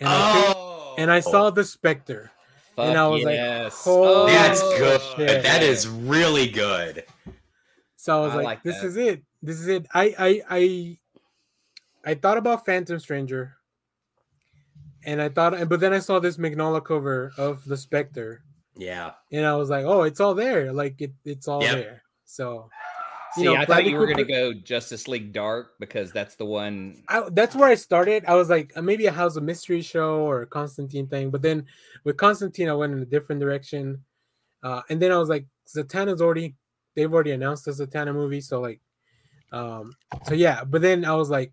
[0.00, 1.50] And I think- oh, and I saw oh.
[1.50, 2.30] the Spectre.
[2.76, 3.84] Fuck And I was like, yes.
[3.84, 5.00] holy that's Oh, good.
[5.16, 5.42] shit.
[5.42, 7.04] That is really good.
[7.96, 8.86] So I was I like, like this that.
[8.86, 9.22] is it.
[9.42, 9.86] This is it.
[9.92, 10.98] I I I
[12.04, 13.54] I thought about Phantom Stranger.
[15.04, 18.42] And I thought but then I saw this Mignola cover of the Spectre.
[18.76, 19.12] Yeah.
[19.32, 20.72] And I was like, oh, it's all there.
[20.72, 21.74] Like it, it's all Yep.
[21.74, 22.02] there.
[22.24, 22.68] So
[23.34, 26.44] See, know, I thought you were going to go Justice League Dark because that's the
[26.44, 27.02] one.
[27.08, 28.24] I, that's where I started.
[28.26, 31.30] I was like, uh, maybe a House of Mystery show or a Constantine thing.
[31.30, 31.66] But then
[32.04, 34.02] with Constantine, I went in a different direction.
[34.62, 36.56] Uh, and then I was like, Zatanna's already,
[36.96, 38.40] they've already announced the Zatanna movie.
[38.40, 38.80] So, like,
[39.52, 39.92] um,
[40.24, 40.64] so yeah.
[40.64, 41.52] But then I was like,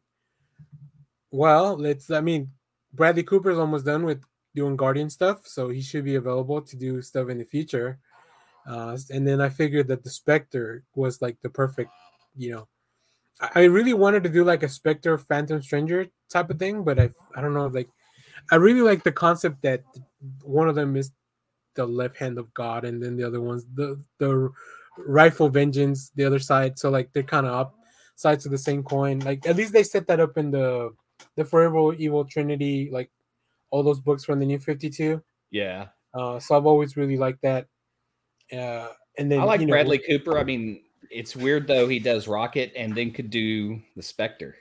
[1.31, 2.51] well, let's, I mean,
[2.93, 4.23] Bradley Cooper's almost done with
[4.55, 5.45] doing Guardian stuff.
[5.45, 7.99] So he should be available to do stuff in the future.
[8.67, 11.91] Uh, and then I figured that the Spectre was like the perfect,
[12.35, 12.67] you know,
[13.39, 16.99] I I really wanted to do like a Spectre Phantom Stranger type of thing, but
[16.99, 17.89] I I don't know, like
[18.51, 19.83] I really like the concept that
[20.43, 21.11] one of them is
[21.75, 24.49] the left hand of God, and then the other one's the the
[24.97, 26.79] rightful vengeance, the other side.
[26.79, 27.75] So like they're kind of up
[28.15, 29.19] sides of the same coin.
[29.19, 30.91] Like at least they set that up in the
[31.35, 33.11] the Forever Evil Trinity, like
[33.69, 35.21] all those books from the New Fifty Two.
[35.51, 35.87] Yeah.
[36.13, 37.67] Uh, so I've always really liked that.
[38.51, 40.37] Uh, and then I like you know, Bradley Cooper.
[40.37, 41.87] I mean, it's weird though.
[41.87, 44.55] He does Rocket and then could do the Spectre.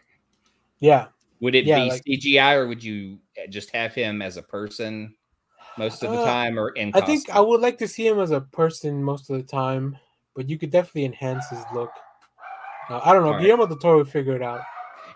[0.80, 1.06] Yeah,
[1.40, 3.18] Would it Yeah, be like- CGI or would you
[3.50, 5.14] just have him as a person
[5.76, 8.18] most of the Uh, time or in I think I would like to see him
[8.20, 9.96] as a person most of the time,
[10.34, 11.90] but you could definitely enhance his look.
[12.90, 13.28] Uh, I don't know.
[13.28, 13.42] All right.
[13.42, 14.60] Guillermo del Toro would figure it out.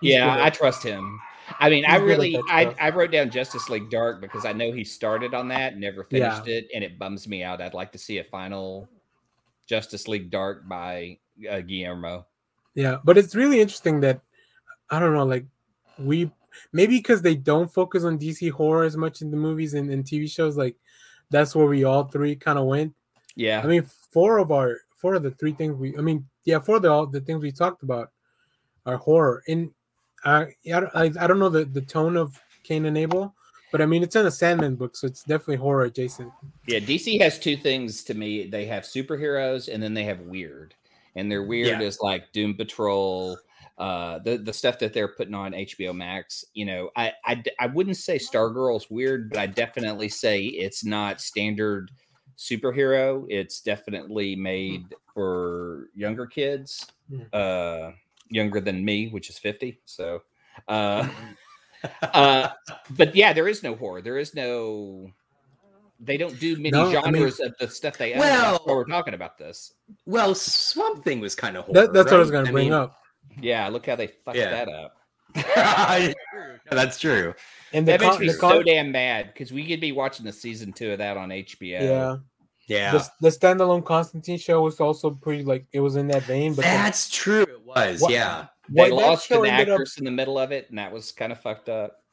[0.00, 1.20] He's yeah, I trust him.
[1.58, 2.74] I mean, I He's really, I.
[2.80, 6.30] I wrote down Justice League Dark because I know he started on that, never Yeah.
[6.40, 7.60] finished it, and it bums me out.
[7.60, 8.88] I'd like to see a final
[9.66, 12.26] Justice League Dark by uh, Guillermo.
[12.74, 14.20] yeah, but it's really interesting that
[14.90, 15.46] I don't know, like
[15.98, 16.30] we
[16.72, 20.04] maybe because they don't focus on DC horror as much in the movies and, and
[20.04, 20.76] TV shows, like
[21.30, 22.94] that's where we all three kind of went.
[23.36, 26.58] Yeah, I mean, four of our four of the three things we, I mean, yeah,
[26.58, 28.10] four of the all the things we talked about
[28.86, 29.42] are horror.
[29.46, 29.70] And
[30.24, 33.34] I, I, don't- I, don't know the the tone of Cain and Abel,
[33.72, 36.32] but I mean, it's in a Sandman book, so it's definitely horror adjacent.
[36.66, 36.80] yeah.
[36.80, 38.46] DC has two things to me.
[38.46, 40.74] They have superheroes, and then they have weird.
[41.16, 41.86] And their weird Yeah.
[41.86, 43.38] is like Doom Patrol,
[43.78, 46.44] uh, the the stuff that they're putting on HBO Max.
[46.54, 51.20] You know, I, I, I wouldn't say Stargirl's weird, but I definitely say it's not
[51.20, 51.90] standard
[52.36, 53.24] superhero.
[53.28, 57.22] It's definitely made for younger kids, Hmm.
[57.32, 57.90] uh,
[58.30, 59.80] younger than me, which is fifty.
[59.84, 60.22] So,
[60.68, 61.08] uh,
[62.02, 62.48] uh,
[62.96, 64.02] but yeah, there is no horror.
[64.02, 65.10] There is no.
[66.00, 68.20] They don't do many No, I mean- genres of the stuff they own.
[68.20, 69.72] Well- That's we're talking about this.
[70.06, 71.74] Well, Swamp Thing was kind of horror.
[71.86, 72.96] That, that's what I was going to bring mean- up.
[73.40, 74.64] Yeah, look how they fucked Yeah.
[74.64, 74.94] that up.
[75.36, 77.34] No, that's true.
[77.72, 80.32] And the That makes me the so damn mad because we could be watching the
[80.32, 81.80] season two of that on HBO.
[81.80, 82.16] yeah,
[82.68, 86.52] Yeah, the, the standalone Constantine show was also pretty like it was in that vein,
[86.54, 87.42] but the- that's true.
[87.42, 88.00] It was.
[88.00, 88.46] What- Yeah.
[88.68, 91.10] they lost show an ended up- actress in the middle of it, and that was
[91.10, 92.04] kind of fucked up.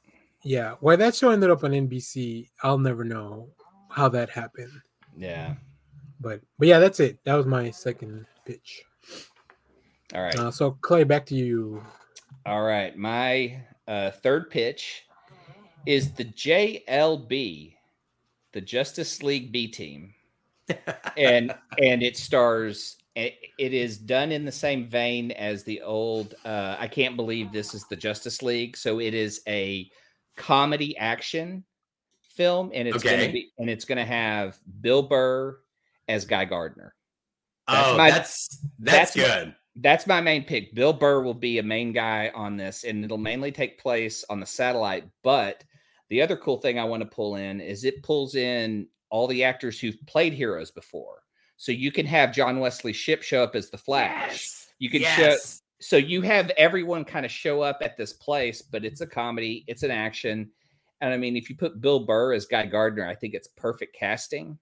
[0.43, 3.49] yeah, why that show ended up on NBC, I'll never know
[3.89, 4.71] how that happened.
[5.17, 5.55] Yeah.
[6.21, 7.19] But but yeah, that's it.
[7.25, 8.83] That was my second pitch.
[10.13, 10.35] All right.
[10.37, 11.83] Uh, so Clay, back to you.
[12.45, 12.95] All right.
[12.97, 15.03] My uh, third pitch
[15.85, 17.75] is the JLB,
[18.53, 20.13] the Justice League B team.
[21.17, 26.35] And and it stars it it is done in the same vein as the old
[26.45, 29.89] uh i can't believe this is the justice league so it is a
[30.35, 31.63] comedy action
[32.29, 33.17] film and it's Okay.
[33.21, 35.57] gonna be and it's gonna have bill burr
[36.07, 36.93] as guy gardner
[37.67, 39.55] That's oh, my- that's that's, that's my- good.
[39.79, 40.73] That's my main pick.
[40.73, 44.39] Bill Burr will be a main guy on this, and it'll mainly take place on
[44.39, 45.03] the satellite.
[45.21, 45.65] But
[46.09, 49.43] the other cool thing I want to pull in is it pulls in all the
[49.43, 51.23] actors who've played heroes before.
[51.57, 54.67] So you can have John Wesley Shipp show up as the Flash.
[54.79, 55.35] You can show
[55.79, 59.63] so you have everyone kind of show up at this place, but it's a comedy,
[59.67, 60.49] it's an action.
[61.01, 63.95] And I mean, if you put Bill Burr as Guy Gardner, I think it's perfect
[63.95, 64.57] casting.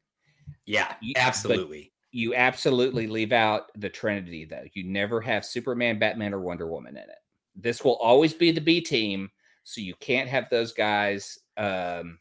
[0.66, 1.92] Yeah, You- absolutely.
[2.12, 4.66] You absolutely leave out the Trinity, though.
[4.74, 7.18] You never have Superman, Batman, or Wonder Woman in it.
[7.56, 9.32] This will always be the B team,
[9.64, 11.40] so you can't have those guys.
[11.58, 12.20] Um,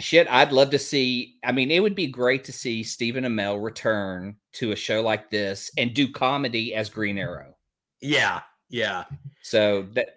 [0.00, 1.36] shit, I'd love to see.
[1.44, 5.30] I mean, it would be great to see Stephen Amell return to a show like
[5.30, 7.54] this and do comedy as Green Arrow.
[8.00, 9.04] Yeah, yeah.
[9.42, 10.16] So that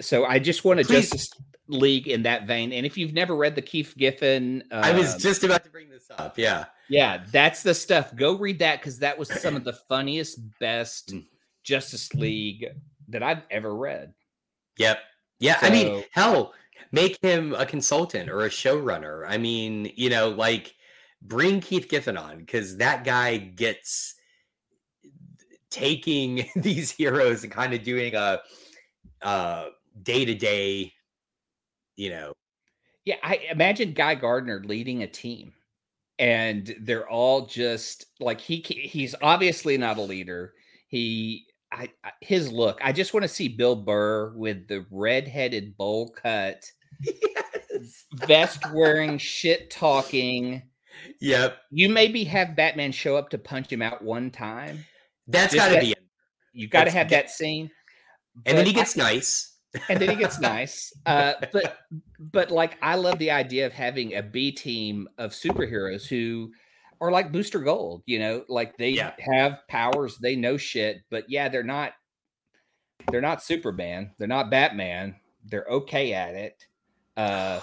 [0.00, 0.84] so I just want to.
[0.84, 1.30] Justice
[1.70, 2.72] League in that vein.
[2.72, 5.88] And if you've never read the Keith Giffen, I was um, just about to bring
[5.88, 6.36] this up.
[6.36, 6.64] Yeah.
[6.88, 8.14] yeah, that's the stuff.
[8.16, 11.26] Go read that because that was some of the funniest, best Mm.
[11.62, 12.66] Justice League
[13.08, 14.12] that I've ever read.
[14.78, 14.98] Yep.
[15.38, 15.58] Yeah.
[15.60, 16.54] I mean, hell,
[16.92, 19.24] make him a consultant or a showrunner.
[19.28, 20.74] I mean, you know, like
[21.22, 24.14] bring Keith Giffen on because that guy gets
[25.70, 28.40] taking these heroes and kind of doing a
[30.02, 30.92] day to day,
[31.96, 32.32] you know.
[33.04, 35.54] Yeah, I imagine Guy Gardner leading a team,
[36.18, 38.60] and they're all just like he.
[38.60, 40.52] He's obviously not a leader.
[40.86, 42.78] He, I, I his look.
[42.82, 46.64] I just want to see Bill Burr with the red-headed bowl cut,
[47.02, 48.04] yes.
[48.14, 50.62] vest wearing, shit talking.
[51.20, 51.56] Yep.
[51.70, 54.84] You maybe have Batman show up to punch him out one time.
[55.28, 55.98] That's got to that- be it.
[56.52, 57.70] You got to have that scene.
[58.44, 59.56] And then he But I- gets nice.
[59.88, 60.92] and then he gets nice.
[61.06, 61.78] Uh, but
[62.18, 66.50] but like I love the idea of having a B team of superheroes who
[67.00, 68.02] are like Booster Gold.
[68.06, 69.12] You know, like they Yeah.
[69.20, 71.92] have powers, they know shit, but yeah, they're not
[73.10, 75.16] they're not Superman, they're not Batman.
[75.46, 76.66] They're okay at it.
[77.16, 77.60] Uh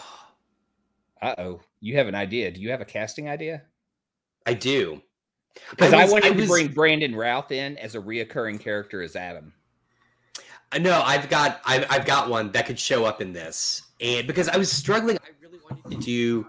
[1.38, 2.52] oh, you have an idea.
[2.52, 3.64] Do you have a casting idea?
[4.46, 5.02] I do.
[5.72, 9.16] Because I, was- wanted to was- bring Brandon Routh in as a reoccurring character as
[9.16, 9.54] Adam.
[10.72, 14.28] I know I've got I've, I've got one that could show up in this, and
[14.28, 16.46] because I was struggling, I really wanted to do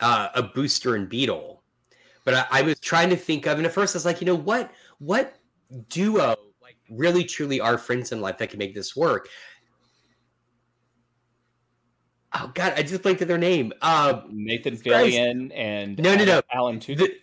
[0.00, 1.62] uh, a booster and beetle,
[2.24, 4.26] but I, I was trying to think of, and at first I was like, you
[4.26, 5.36] know what, what
[5.88, 9.28] duo like really truly are friends in life that can make this work?
[12.34, 13.72] Oh God, I just blanked at their name.
[13.80, 15.16] Uh, Nathan Christ.
[15.16, 16.42] Fillion and No, no, no.
[16.52, 16.98] Alan Tudyk.
[16.98, 17.14] the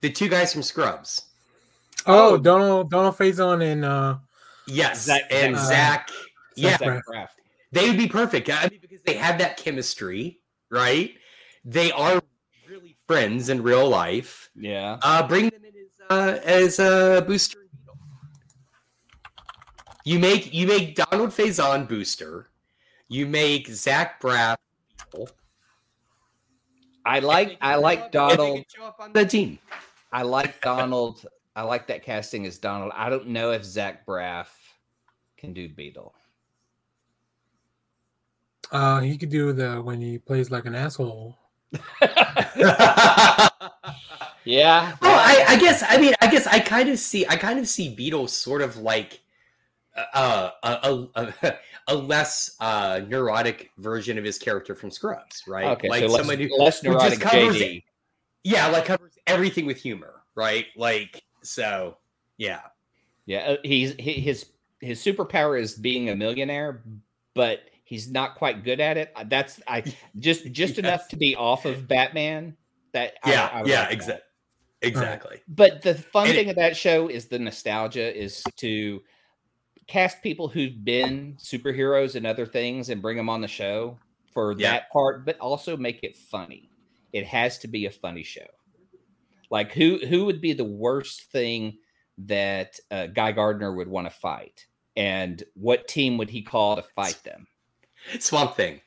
[0.00, 1.26] the two guys from Scrubs.
[2.06, 2.38] Oh, Oh.
[2.38, 4.16] Donald Donald Faison and uh
[4.66, 6.10] Yes, Zach- and Zach- Zach.
[6.56, 7.28] Yeah, Zach Zach Braff.
[7.72, 8.48] They would be perfect.
[8.50, 11.14] I mean, because they have that chemistry, right?
[11.64, 12.20] They are
[12.68, 14.50] really friends in real life.
[14.54, 14.98] Yeah.
[15.02, 17.58] Uh, bring them in as uh, as a booster.
[20.04, 22.48] You make you make Donald Faison booster.
[23.08, 24.56] You make Zach Braff.
[25.12, 25.28] Beetle,
[27.04, 28.64] I like I like show up- and they Donald.
[28.74, 29.58] show up on the team.
[30.12, 31.26] I like Donald.
[31.54, 32.92] I like that casting as Donald.
[32.94, 34.46] I don't know if Zach Braff
[35.36, 36.14] can do Beetle.
[38.72, 41.36] uh he could do the when he plays like an asshole.
[44.44, 44.96] Yeah.
[45.00, 47.68] Well, I, I guess I mean I guess I kind of see I kind of
[47.68, 49.20] see Beetle sort of like
[50.14, 51.08] uh, a, a,
[51.42, 51.54] a,
[51.88, 55.66] a less uh, neurotic version of his character from Scrubs, right?
[55.66, 55.88] okay.
[55.88, 57.82] like so less, someone who less who neurotic covers JD.
[58.44, 60.66] yeah, like covers everything with humor, right?
[60.76, 61.96] Like so,
[62.38, 62.60] yeah,
[63.26, 63.40] Yeah.
[63.40, 64.46] uh, He's he, his
[64.80, 66.82] his superpower is being a millionaire,
[67.34, 69.12] but he's not quite good at it.
[69.16, 69.82] Uh, That's I
[70.18, 72.56] just just enough to be off of Batman.
[72.92, 74.24] That yeah, I would yeah, like exactly,
[74.82, 75.40] exactly.
[75.48, 79.00] But the fun And it- thing of that show is the nostalgia is to
[79.86, 83.98] cast people who've been superheroes and other things and bring them on the show
[84.32, 84.70] for Yeah.
[84.72, 86.70] that part, but also make it funny.
[87.12, 88.46] It has to be a funny show.
[89.50, 91.78] Like who who would be the worst thing
[92.18, 96.82] that uh, Guy Gardner would want to fight, and what team would he call to
[96.82, 97.46] fight them?
[98.18, 98.80] Swamp Thing.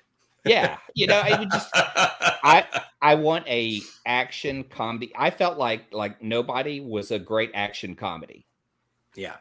[0.45, 2.65] Yeah, you know, I just I
[3.02, 5.12] I want a action comedy.
[5.15, 8.45] I felt like like nobody was a great action comedy.
[9.15, 9.36] yeah.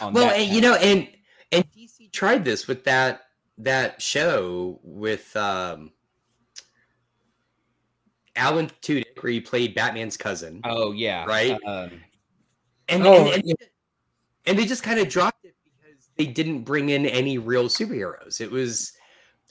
[0.00, 1.08] Well, and, you know, and
[1.52, 3.22] and DC tried this with that
[3.58, 5.92] that show with um
[8.36, 11.58] Alan Tudyk, where he played Batman's cousin, oh yeah, right?
[11.64, 12.02] Um,
[12.88, 13.54] and, Oh, and, and, yeah.
[14.46, 15.43] and they just kind of dropped it because
[16.16, 18.40] they didn't bring in any real superheroes.
[18.40, 18.92] It was,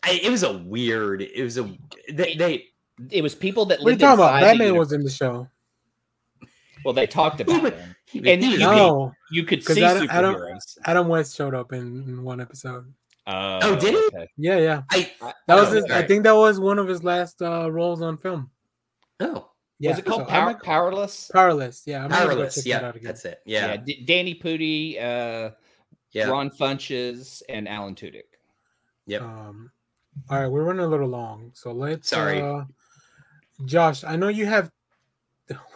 [0.03, 1.21] I, it was a weird.
[1.21, 1.69] It was a
[2.11, 2.35] they.
[2.35, 2.65] they
[3.09, 4.35] it was people that What are you lived talking about?
[4.35, 5.47] inside the Batman was in the show.
[6.85, 7.95] Well, they talked about would- him.
[8.25, 10.77] And you would can- No, You could 'Cause see I don't- I don't- superheroes.
[10.85, 12.85] Adam West showed up in, in one episode.
[13.25, 14.05] Oh, Oh, did he?
[14.13, 14.27] okay.
[14.37, 14.81] Yeah, yeah.
[14.91, 15.11] I,
[15.47, 15.85] That was Oh, his.
[15.85, 18.51] I think that was one of his last uh, roles on film.
[19.21, 19.49] oh,
[19.79, 21.31] Yeah, was it called so Power, I'm Powerless?
[21.33, 21.83] Powerless?
[21.87, 22.55] Yeah, I'm powerless.
[22.55, 23.07] check that Yeah, out again.
[23.07, 23.41] that's it.
[23.45, 25.51] Yeah, Yeah, D- Danny Pudi, uh,
[26.13, 26.29] yeah.
[26.29, 28.23] Ron Funches, and Alan Tudyk.
[29.07, 29.21] Yep.
[29.21, 29.71] Um,
[30.29, 32.09] all right, we're running a little long, so let's.
[32.09, 32.41] Sorry.
[32.41, 32.63] Uh,
[33.65, 34.71] Josh, I know you have.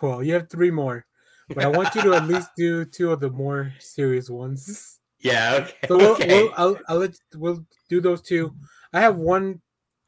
[0.01, 1.05] Well, you have three more,
[1.49, 4.99] but I want you to at least do two of the more serious ones.
[5.19, 5.59] Yeah.
[5.61, 5.87] Okay.
[5.87, 6.27] So we'll, okay.
[6.27, 8.53] we'll I'll, I'll let we'll do those two.
[8.93, 9.61] I have one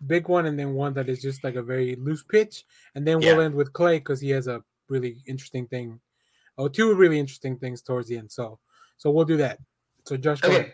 [0.07, 2.65] big one and then one that is just like a very loose pitch,
[2.95, 5.99] and then we'll end with Clay because he has a really interesting thing.
[6.57, 8.31] Oh, two really interesting things towards the end.
[8.31, 8.59] So,
[8.97, 9.59] so we'll do that.
[10.09, 10.73] So, Josh, okay.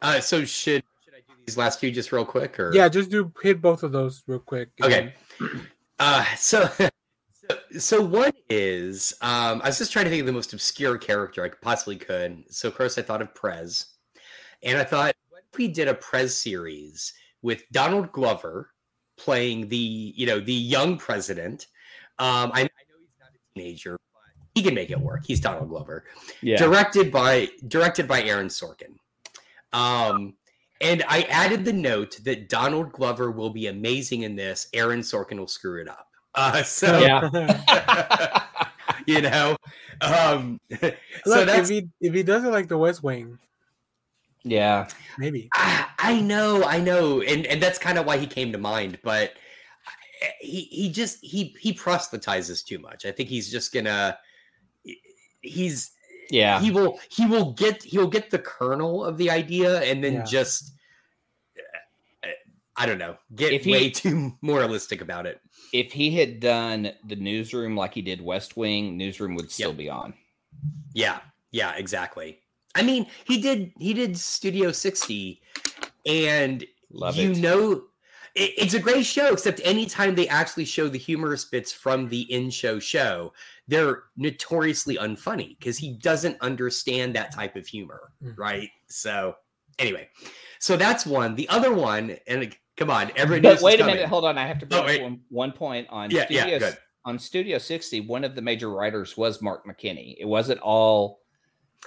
[0.00, 3.10] Uh, so should should I do these last few just real quick or yeah, just
[3.10, 4.68] do hit both of those real quick.
[4.80, 5.14] Okay.
[5.98, 10.32] Uh, so, so, so one is um, I was just trying to think of the
[10.32, 12.44] most obscure character I possibly could.
[12.48, 13.86] So, of course, I thought of Prez,
[14.62, 18.70] and I thought, what if we did a Prez series with Donald Glover
[19.18, 21.66] playing the you know the young president?
[22.20, 22.68] Um, I, I know
[23.00, 23.98] he's not a teenager,
[24.56, 25.22] he can make it work.
[25.26, 26.04] He's Donald Glover
[26.40, 26.56] Yeah.
[26.56, 28.96] directed by directed by Aaron Sorkin.
[29.74, 30.34] Um,
[30.80, 34.68] and I added the note that Donald Glover will be amazing in this.
[34.72, 36.08] Aaron Sorkin will screw it up.
[36.34, 38.46] Uh, so Yeah.
[39.06, 39.58] you know,
[40.00, 40.90] um, so
[41.26, 43.38] Look, if he if he does it like the West Wing,
[44.42, 44.88] yeah.
[45.18, 45.50] maybe.
[45.52, 48.98] I, I know, I know, and and that's kind of why he came to mind.
[49.04, 49.34] But
[50.40, 53.04] he he just he he proselytizes too much.
[53.04, 54.18] I think he's just gonna
[55.46, 55.92] he's
[56.30, 56.60] Yeah.
[56.60, 60.24] he will he will get he'll get the kernel of the idea and then Yeah.
[60.24, 60.72] just
[62.24, 62.28] uh,
[62.76, 65.40] i don't know get If he- way too moralistic about it
[65.72, 69.76] if he had done the newsroom like he did West Wing, newsroom would still Yep.
[69.78, 70.14] be on.
[70.94, 71.20] yeah
[71.52, 72.40] yeah exactly
[72.74, 75.40] i mean he did he did studio 60
[76.06, 77.38] and Love you it.
[77.38, 77.82] know
[78.36, 82.20] it, it's a great show except anytime they actually show the humorous bits from the
[82.32, 83.32] in-show show
[83.68, 88.34] they're notoriously unfunny because he doesn't understand that type of humor Mm.
[88.38, 89.34] right so
[89.78, 90.08] anyway
[90.60, 94.06] so that's one the other one and come on every But wait is a minute,
[94.06, 94.36] hold on.
[94.38, 95.02] I have to bring Oh, up wait.
[95.02, 96.78] one, one point on Yeah, yeah, Studio good.
[97.06, 98.00] on Studio 60.
[98.00, 100.14] One of the major writers was Mark McKinney.
[100.18, 101.20] It wasn't all.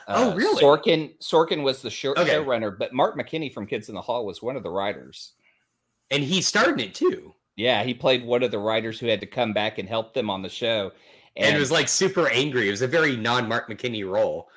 [0.08, 0.64] Oh, uh, really?
[0.64, 2.30] Sorkin Sorkin was the show, Okay.
[2.34, 5.34] showrunner, but Mark McKinney from Kids in the Hall was one of the writers.
[6.12, 9.28] And he started it too Yeah, he played one of the writers who had to
[9.28, 10.92] come back and help them on the show.
[11.36, 14.50] and, it was like super angry it was a very non-mark mckinney role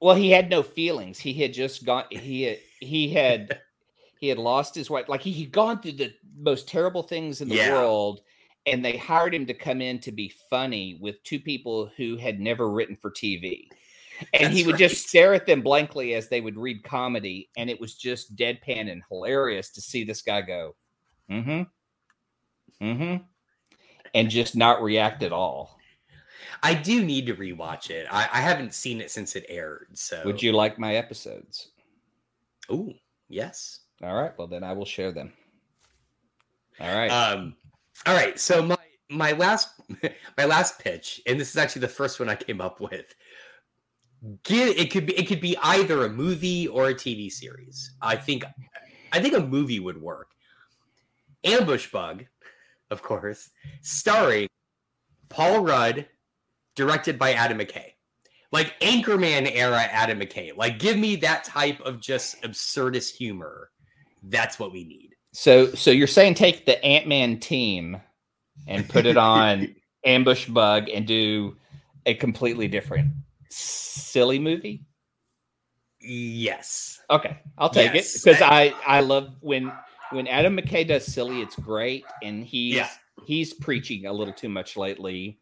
[0.00, 1.18] Well, he had no feelings.
[1.18, 2.04] He had just gone.
[2.10, 3.52] He had he had
[4.18, 5.08] he had lost his wife.
[5.08, 7.56] Like he had gone through the most terrible things in the Yeah.
[7.56, 8.20] world,
[8.66, 12.40] and they hired him to come in to be funny with two people who had
[12.40, 13.72] never written for TV.
[14.32, 14.78] And he would right.
[14.78, 18.90] just stare at them blankly as they would read comedy, and it was just deadpan
[18.90, 20.76] and hilarious to see this guy go,
[21.30, 21.62] "Mm-hmm,
[22.84, 23.22] mm-hmm,"
[24.14, 25.78] and just not react at all.
[26.62, 30.22] i do need to rewatch it i, I haven't seen it since it aired so
[30.24, 31.70] Would you like my episodes?
[32.70, 32.92] oh
[33.28, 34.32] yes All right.
[34.36, 35.32] Well, then I will share them.
[36.80, 37.08] All right.
[37.10, 37.56] Um,
[38.04, 38.38] all right.
[38.38, 38.76] So my
[39.08, 39.70] my last
[40.36, 43.14] my last pitch, and this is actually the first one I came up with.
[44.44, 47.92] Get it could be it could be either a movie or a TV series.
[48.02, 48.44] I think
[49.12, 50.35] I think a movie would work.
[51.44, 52.24] Ambush Bug,
[52.90, 53.50] of course,
[53.82, 54.48] starring
[55.28, 56.06] Paul Rudd,
[56.74, 57.92] directed by Adam McKay.
[58.52, 60.56] Like Anchorman era Adam McKay.
[60.56, 63.70] Like give me that type of just absurdist humor.
[64.22, 65.10] That's what we need.
[65.32, 68.00] So, so you're saying take the Ant Man team
[68.66, 69.74] and put it on
[70.06, 71.56] Ambush Bug and do
[72.06, 73.10] a completely different
[73.50, 74.84] silly movie?
[76.00, 77.00] Yes.
[77.10, 78.14] Okay, I'll take Yes.
[78.14, 79.72] it because I I love when
[80.10, 81.40] when Adam McKay does silly.
[81.42, 82.88] It's great, and he's Yeah.
[83.26, 85.38] he's preaching a little too much lately.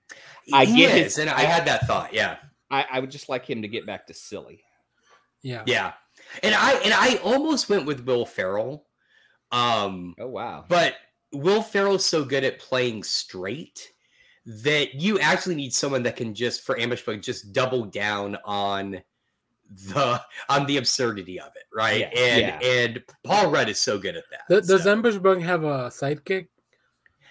[0.53, 2.13] I I get get his- and I had that thought.
[2.15, 2.37] Yeah,
[2.71, 4.63] I, I would just like him to get back to silly.
[5.43, 5.63] Yeah.
[5.67, 5.93] yeah,
[6.43, 8.87] and I and I almost went with Will Ferrell,
[9.53, 10.65] um, Oh wow!
[10.69, 10.95] but
[11.33, 13.91] Will Ferrell's so good at playing straight
[14.47, 19.03] that you actually need someone that can just for Ambush Bug just double down on
[19.71, 22.01] the on the absurdity of it, right?
[22.01, 22.69] Yeah, and yeah.
[22.69, 24.41] and Paul Rudd is so good at that.
[24.49, 26.49] Th- Does so- Ambush Bug have a sidekick?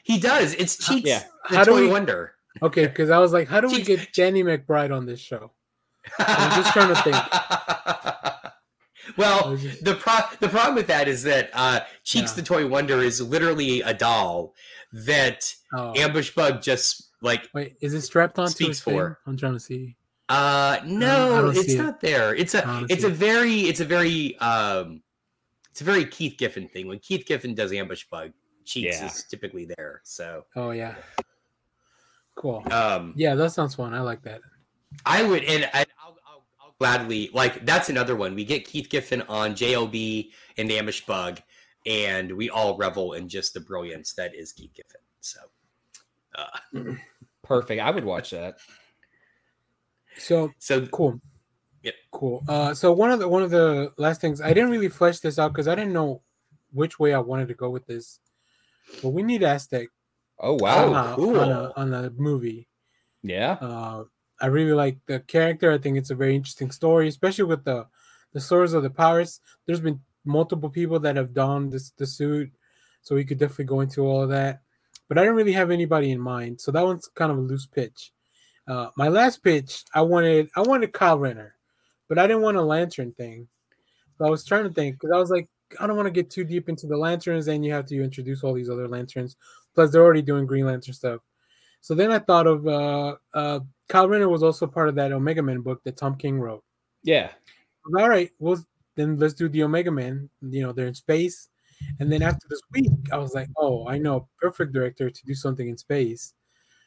[0.03, 0.53] he does?
[0.55, 1.07] It's Cheeks.
[1.07, 1.23] yeah.
[1.49, 2.35] the How do toy we- wonder.
[2.61, 5.51] Okay, because I was like, how do we get Danny McBride on this show?
[6.19, 7.15] I'm just trying to think.
[9.17, 12.35] Well, just- the pro- the problem with that is that uh, Cheeks Yeah.
[12.35, 14.53] the Toy Wonder is literally a doll
[14.93, 18.93] that oh, Ambush Bug just like Wait, is it strapped onto Speaks his thing?
[18.95, 19.19] for.
[19.27, 19.97] I'm trying to see.
[20.33, 21.77] Uh no, don't it's it.
[21.77, 22.33] not there.
[22.35, 23.13] It's a it's a it.
[23.13, 25.01] very it's a very um
[25.69, 26.87] it's a very Keith Giffen thing.
[26.87, 28.31] When Keith Giffen does ambush bug,
[28.65, 29.05] Cheeks Yeah.
[29.07, 30.01] is typically there.
[30.03, 30.95] So Oh yeah.
[32.35, 32.63] Cool.
[32.71, 33.93] um Yeah, that sounds fun.
[33.93, 34.41] I like that.
[35.05, 38.35] I would, and I, I'll, I'll, I'll gladly like that's another one.
[38.35, 41.39] We get Keith Giffen on JLB and Ambush Bug,
[41.85, 45.01] and we all revel in just the brilliance that is Keith Giffen.
[45.21, 45.39] So,
[46.35, 46.93] uh,
[47.43, 47.81] Perfect.
[47.81, 48.57] I would watch that.
[50.17, 51.19] So so cool.
[51.83, 51.93] Yep.
[52.11, 52.43] Cool.
[52.47, 55.37] Uh, so one of the one of the last things I didn't really flesh this
[55.37, 56.21] out because I didn't know
[56.71, 58.19] which way I wanted to go with this.
[59.01, 59.87] But we need Aztec
[60.39, 61.13] Oh on, wow.
[61.13, 61.39] a, cool.
[61.39, 62.67] on, a, on a movie.
[63.21, 63.53] Yeah.
[63.53, 64.03] Uh,
[64.41, 65.71] I really like the character.
[65.71, 67.87] I think it's a very interesting story, especially with the
[68.33, 69.39] the Swords of the Pirates.
[69.65, 72.51] There's been multiple people that have donned this the suit,
[73.01, 74.61] so we could definitely go into all of that.
[75.07, 77.67] But I don't really have anybody in mind, so that one's kind of a loose
[77.67, 78.11] pitch.
[78.67, 81.55] Uh, my last pitch, I wanted I wanted Kyle Rayner,
[82.07, 83.47] but I didn't want a lantern thing.
[84.17, 85.49] So I was trying to think because I was like,
[85.79, 88.43] I don't want to get too deep into the lanterns, and you have to introduce
[88.43, 89.35] all these other lanterns.
[89.75, 91.21] Plus, they're already doing Green Lantern stuff.
[91.81, 93.59] So then I thought of uh, uh,
[93.89, 96.63] Kyle Rayner was also part of that Omega Man book that Tom King wrote.
[97.03, 97.29] Yeah.
[97.97, 98.63] All right, well
[98.95, 100.29] then let's do the Omega Man.
[100.41, 101.49] You know they're in space,
[101.99, 105.33] and then after this week, I was like, oh, I know, perfect director to do
[105.33, 106.33] something in space.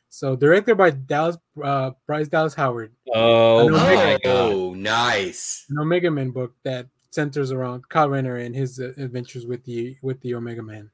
[0.09, 5.67] So directed by Dallas uh, Bryce Dallas Howard, Oh An my Omega- oh, nice.
[5.69, 9.97] an Omega Man book that centers around Kyle Rayner and his uh, adventures with the
[10.03, 10.91] with the Omega Man.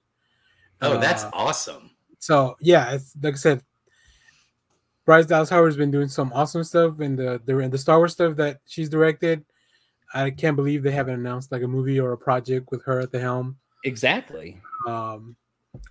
[0.81, 1.91] Oh, that's Uh, awesome.
[2.19, 3.63] So yeah, it's like I said,
[5.05, 8.13] Bryce Dallas Howard's been doing some awesome stuff in the the, in the Star Wars
[8.13, 9.45] stuff that she's directed.
[10.15, 13.13] I can't believe they haven't announced like a movie or a project with her at
[13.13, 13.57] the helm.
[13.85, 14.61] Exactly.
[14.87, 15.37] Um,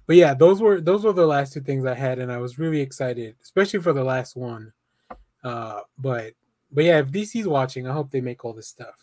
[0.08, 2.60] but yeah, those were those were the last two things I had, and I was
[2.60, 4.72] really excited, especially for the last one.
[5.44, 6.34] Uh, but
[6.72, 8.96] but yeah, if DC's watching, I hope they make all this stuff.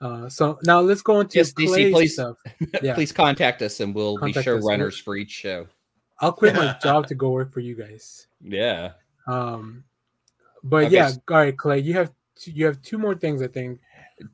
[0.00, 2.14] Uh, so now let's go into Yes, DC, please.
[2.14, 2.38] stuff.
[2.82, 2.94] Yeah.
[2.94, 4.64] Please contact us and we'll Contact be us.
[4.64, 5.66] showrunners for each show.
[6.20, 8.26] I'll quit my job to go work for you guys.
[8.42, 8.92] Yeah.
[9.26, 9.84] Um,
[10.64, 13.48] but Okay, yeah, all right, Clay, you have two, you have two more things, I
[13.48, 13.78] think.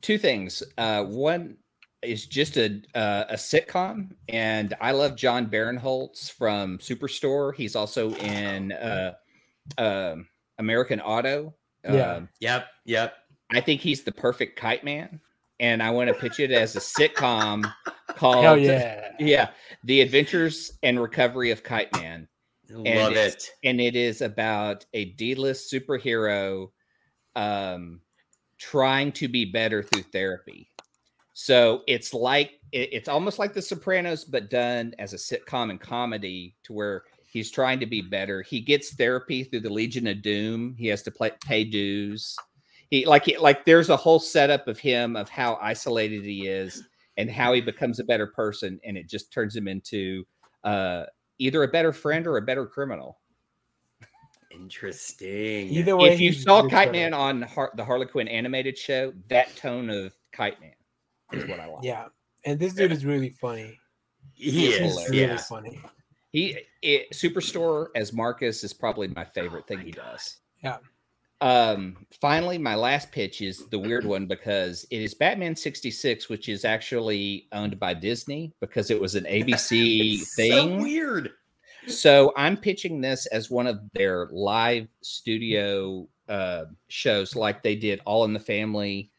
[0.01, 0.63] Two things.
[0.77, 1.57] Uh, one
[2.03, 7.55] is just a uh, a sitcom, and I love Jon Barinholtz from Superstore.
[7.55, 9.13] He's also in uh,
[9.77, 10.27] um
[10.59, 11.53] American Auto.
[11.83, 12.13] Yeah.
[12.15, 13.13] Um, Yep, yep.
[13.51, 15.21] I think he's the perfect kite man,
[15.59, 17.71] and I want to pitch it as a sitcom
[18.09, 19.11] called Hell yeah!
[19.19, 19.49] yeah,
[19.85, 22.27] The Adventures and Recovery of Kite Man.
[22.69, 23.49] Love it's- it.
[23.63, 26.69] and it is about a D-list superhero
[27.37, 28.01] um,
[28.57, 30.69] trying to be better through therapy.
[31.39, 35.79] So it's like it- it's almost like The Sopranos, but done as a sitcom and
[35.79, 38.41] comedy, to where he's trying to be better.
[38.41, 40.75] He gets therapy through the Legion of Doom.
[40.79, 42.35] He has to play, pay dues.
[42.89, 46.83] He like he, like there's a whole setup of him of how isolated he is
[47.17, 50.25] and how he becomes a better person, and it just turns him into
[50.63, 51.05] uh,
[51.37, 53.19] either a better friend or a better criminal.
[54.49, 55.69] Interesting.
[55.69, 59.13] Either way, if you saw good Kite Man on Har- the Harley Quinn animated show,
[59.29, 60.71] that tone of Kite Man
[61.33, 61.83] is what I want.
[61.83, 62.05] yeah,
[62.45, 63.77] and this dude is really funny.
[64.33, 64.79] he He's is.
[64.79, 65.09] hilarious.
[65.09, 65.37] really Yeah.
[65.37, 65.81] funny.
[66.31, 70.37] He it, Superstore as Marcus is probably my favorite thing he does.
[70.63, 70.77] Yeah.
[71.39, 72.05] Um.
[72.19, 76.49] Finally, my last pitch is the weird one because it is Batman sixty six, which
[76.49, 80.51] is actually owned by Disney because it was an ABC It's thing.
[80.79, 81.31] So weird.
[81.87, 88.01] So I'm pitching this as one of their live studio uh, shows, like they did
[88.05, 89.11] All in the Family,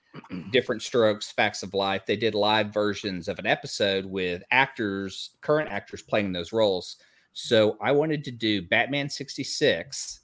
[0.51, 2.07] Different Strokes, Facts of Life.
[2.07, 6.97] They did live versions of an episode with actors, current actors playing those roles.
[7.33, 10.21] So I wanted to do Batman 66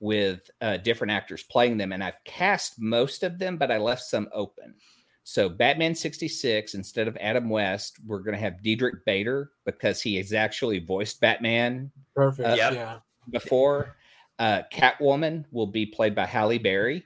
[0.00, 4.02] with uh, different actors playing them, and I've cast most of them, but I left
[4.02, 4.74] some open.
[5.22, 10.16] So Batman 66, instead of Adam West, we're going to have Diedrich Bader because he
[10.16, 12.48] has actually voiced Batman Perfect.
[12.48, 12.72] Uh, Yep.
[12.72, 12.98] Yeah.
[13.30, 13.96] before.
[14.38, 17.04] Uh, Catwoman will be played by Halle Berry.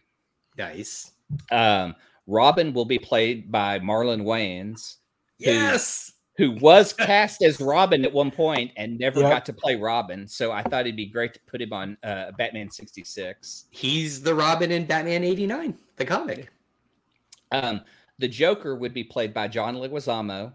[0.56, 1.10] Nice.
[1.51, 1.95] Um,
[2.27, 4.97] Robin will be played by Marlon Wayans,
[5.39, 6.12] Yes.
[6.37, 9.31] who was cast as Robin at one point and never Yep.
[9.31, 10.27] got to play Robin.
[10.27, 13.66] So I thought it'd be great to put him on uh, Batman 66.
[13.70, 16.51] He's the Robin in Batman 89, the comic.
[17.53, 17.83] Um,
[18.18, 20.53] the Joker would be played by John Leguizamo.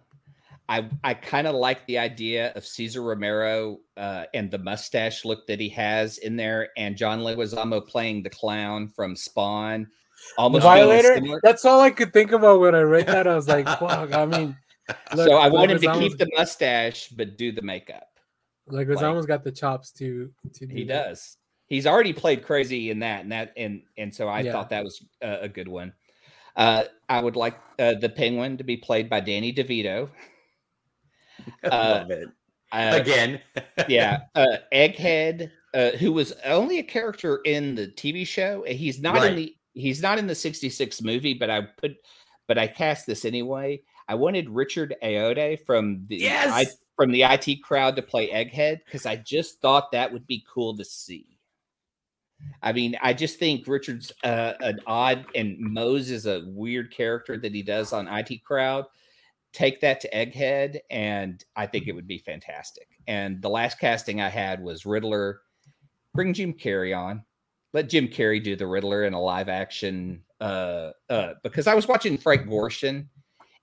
[0.67, 5.47] I I kind of like the idea of Cesar Romero uh, and the mustache look
[5.47, 9.87] that he has in there, and John Leguizamo playing the clown from Spawn.
[10.37, 11.39] The Almost feeling Violator.
[11.43, 13.27] That's all I could think about when I read that.
[13.27, 14.55] I was like, "Fuck!" I mean,
[15.15, 18.07] so I wanted to keep the mustache but do the makeup.
[18.67, 21.07] Like Leguizamo's got the chops to to do He that.
[21.09, 21.37] does.
[21.67, 24.51] He's already played crazy in that, and that, and and so I Yeah.
[24.53, 25.93] thought that was a, a good one.
[26.55, 30.09] Uh, I would like uh, the Penguin to be played by Danny DeVito.
[31.63, 32.29] Uh, love it.
[32.71, 33.39] Uh, Again.
[33.87, 38.65] yeah, uh, Egghead, uh, who was only a character in the TV show.
[38.65, 39.31] uh, He's not Right.
[39.31, 41.97] in the he's not in the '66 movie, but I put
[42.47, 43.81] but I cast this anyway.
[44.07, 46.49] I wanted Richard Ayoade from the Yes!
[46.51, 46.65] I,
[46.95, 50.75] from the IT crowd to play Egghead because I just thought that would be cool
[50.75, 51.39] to see.
[52.61, 57.37] I mean, I just think Richard's uh, an odd and Moss is a weird character
[57.37, 58.85] that he does on IT Crowd.
[59.53, 62.87] Take that to Egghead, and I think it would be fantastic.
[63.07, 65.41] And the last casting I had was Riddler.
[66.13, 67.23] Bring Jim Carrey on.
[67.73, 70.23] Let Jim Carrey do the Riddler in a live action.
[70.41, 73.07] Uh, uh, because I was watching Frank Gorshin,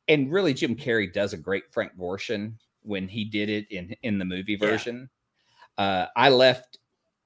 [0.09, 2.53] and really Jim Carrey does a great Frank Gorshin
[2.83, 4.69] when he did it in in the movie Yeah.
[4.69, 5.11] version.
[5.79, 6.79] Uh, I left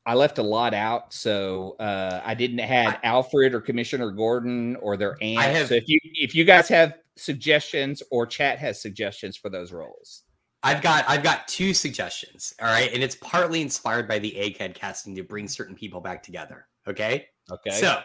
[0.07, 4.97] I left a lot out, so uh, I didn't have Alfred or Commissioner Gordon or
[4.97, 5.43] their aunt.
[5.57, 9.73] have- so if you if you guys have suggestions or chat has suggestions for those
[9.73, 10.23] roles,
[10.63, 12.55] I've got I've got two suggestions.
[12.63, 16.23] All right, and it's partly inspired by the Egghead casting to bring certain people back
[16.23, 16.67] together.
[16.89, 17.27] Okay.
[17.51, 17.71] okay.
[17.71, 18.01] So,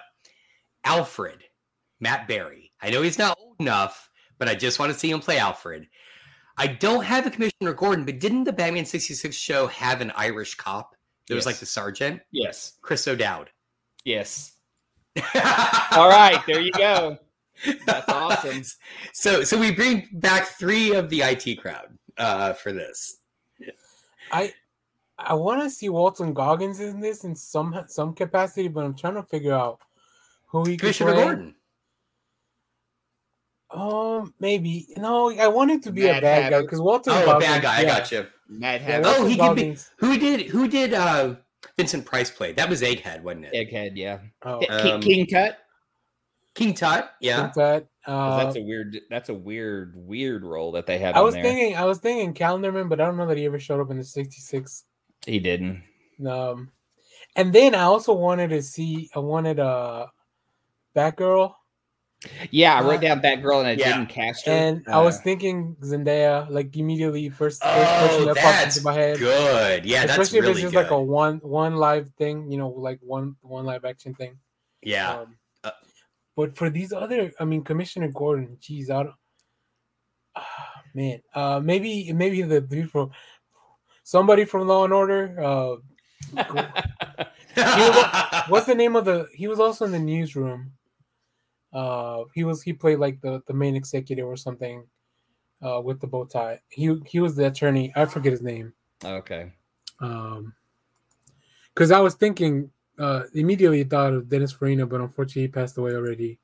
[0.83, 1.43] Alfred,
[1.99, 2.71] Matt Berry.
[2.81, 5.87] I know he's not old enough, but I just want to see him play Alfred.
[6.57, 10.55] I don't have a Commissioner Gordon, but didn't the Batman 66 show have an Irish
[10.55, 10.95] cop
[11.27, 12.21] that was like the sergeant?
[12.31, 13.49] yes, Chris O'Dowd.
[14.03, 14.53] yes.
[15.93, 17.17] All right, there you go.
[17.85, 18.63] That's awesome.
[19.13, 23.17] So so we bring back three of the IT crowd uh, for this.
[24.31, 24.53] I
[25.17, 29.15] I want to see Walton Goggins in this in some some capacity, but I'm trying
[29.15, 29.79] to figure out
[30.47, 31.23] who he could Commissioner play.
[31.23, 31.55] Gordon.
[33.71, 35.31] Um, maybe no.
[35.37, 37.13] I want him to be a Mad bad guy because Walton.
[37.15, 37.77] Oh, a bad guy.
[37.79, 38.25] I got you.
[38.47, 41.35] Mad Yeah, Oh, Walton he could be- Who did who did uh
[41.77, 42.53] Vincent Price play?
[42.53, 43.53] That was Egghead, wasn't it?
[43.71, 44.19] Egghead, yeah.
[44.43, 45.57] Oh, King, Um, King Tut.
[46.53, 47.11] King Tut.
[47.19, 47.51] Yeah.
[47.55, 47.87] that.
[48.05, 48.97] 'Cause Uh, that's a weird.
[49.09, 51.15] That's a weird, weird role that they have.
[51.15, 51.43] I in was there.
[51.43, 53.97] thinking, I was thinking Calendarman, but I don't know that he ever showed up in
[53.97, 54.83] the '66.
[55.25, 55.83] He didn't.
[56.25, 56.71] Um,
[57.35, 60.07] and then I also wanted to see, I wanted uh,
[60.95, 61.53] Batgirl,
[62.49, 63.97] Yeah, I Uh, wrote down Batgirl and I yeah.
[63.97, 64.51] didn't cast her.
[64.51, 68.77] and I was Uh, thinking Zendaya, like immediately first, first Oh, person that popped that's
[68.77, 69.19] into my head.
[69.19, 69.85] Good.
[69.85, 70.83] Yeah, that's Especially really if it's just good.
[70.83, 74.39] like a one one live thing, you know, like one one live action thing.
[74.81, 75.19] yeah.
[75.19, 75.71] Um, Uh,
[76.35, 79.15] but for these other, I mean, Commissioner Gordon, geez, I don't.
[80.35, 83.11] Ah, man, uh, maybe maybe the dude from
[84.05, 85.35] somebody from Law and Order.
[85.43, 85.75] Uh,
[88.47, 89.27] what's the name of the?
[89.33, 90.71] He was also in the newsroom.
[91.73, 94.85] Uh, he was he played like the the main executive or something.
[95.65, 96.59] Uh, with the bow tie.
[96.69, 97.91] He he was the attorney.
[97.95, 98.73] I forget his name.
[99.03, 99.51] okay.
[99.99, 100.53] Um,
[101.73, 105.93] because I was thinking uh immediately thought of Dennis Farina, but unfortunately he passed away
[105.95, 106.37] already.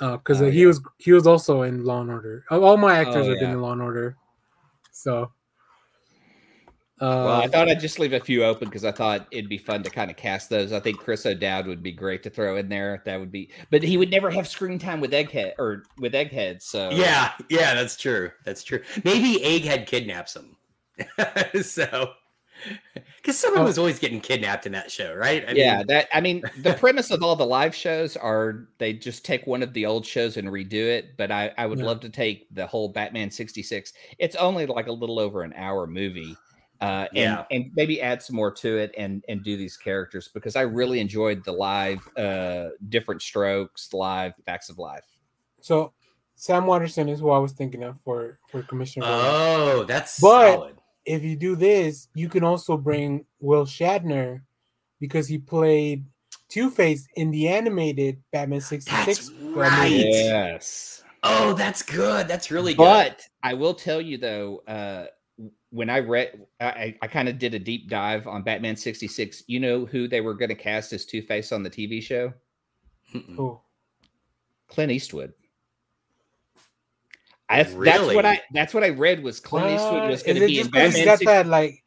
[0.00, 0.66] Uh, because Oh, he yeah.
[0.66, 2.44] was he was also in Law and Order.
[2.50, 4.16] All- my actors Oh, have been in Law and Order,
[4.92, 5.32] so.
[7.20, 9.58] Well, I um, thought I'd just leave a few open because I thought it'd be
[9.58, 10.72] fun to kind of cast those.
[10.72, 13.02] I think Chris O'Dowd would be great to throw in there.
[13.04, 16.62] That would be, but he would never have screen time with Egghead or with Egghead.
[16.62, 18.30] So Yeah, yeah, that's true.
[18.44, 18.82] That's true.
[19.04, 20.56] Maybe Egghead kidnaps him.
[21.62, 22.12] so,
[23.16, 23.64] because someone Oh.
[23.64, 25.44] was always getting kidnapped in that show, right?
[25.48, 28.92] I yeah, mean, that I mean, the premise of all the live shows are they
[28.92, 31.16] just take one of the old shows and redo it.
[31.16, 31.84] But I, I would Yeah.
[31.84, 33.92] love to take the whole Batman '66.
[34.18, 36.42] It's only like a little over an hour movie,
[36.80, 37.44] uh, and Yeah.
[37.50, 41.00] and maybe add some more to it and and do these characters because I really
[41.00, 45.04] enjoyed the live, uh, different strokes, live facts of life.
[45.60, 45.92] so
[46.38, 49.06] Sam Waterston is who I was thinking of for for Commissioner.
[49.06, 49.30] Gordon.
[49.30, 50.76] oh, that's But- solid.
[51.06, 54.42] if you do this, you can also bring Will Shatner
[55.00, 56.04] because he played
[56.48, 59.06] Two Face in the animated Batman '66.
[59.06, 59.54] That's movie.
[59.58, 59.90] right.
[59.90, 61.02] Yes.
[61.22, 62.28] Oh, that's good.
[62.28, 62.84] That's really good.
[62.84, 65.06] But I will tell you though, uh,
[65.76, 69.44] when I read, I, I kind of did a deep dive on Batman 66.
[69.46, 72.32] You know who they were going to cast as Two Face on the TV show?
[73.38, 73.60] Oh,
[74.68, 75.32] Clint Eastwood.
[77.48, 78.16] I, That's Really?
[78.16, 78.40] what I.
[78.52, 80.72] That's what I read was Clint Eastwood was Uh, going to it be in just
[80.72, 81.24] 'cause he's Batman.
[81.24, 81.84] got that like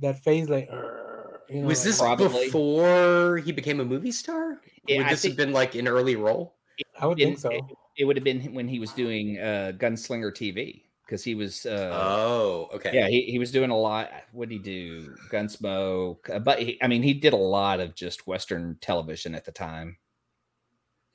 [0.00, 2.44] that phase like "Arr," you know, was like- this Probably.
[2.46, 4.60] before he became a movie star?
[4.86, 6.56] Yeah, Would I this think- have been like an early role?
[7.00, 7.50] I would in- think so.
[7.50, 7.64] It,
[7.98, 11.64] it would have been when he was doing uh, Gunslinger TV because he was.
[11.64, 12.90] Uh, oh, okay.
[12.92, 14.10] Yeah, he, he was doing a lot.
[14.32, 15.16] What did he do?
[15.30, 16.28] Gunsmoke.
[16.28, 19.52] Uh, But he, I mean, he did a lot of just Western television at the
[19.52, 19.96] time.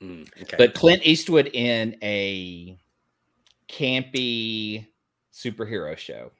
[0.02, 0.56] Mm, okay.
[0.58, 2.76] But Clint Eastwood in a
[3.68, 4.88] campy
[5.32, 6.32] superhero show.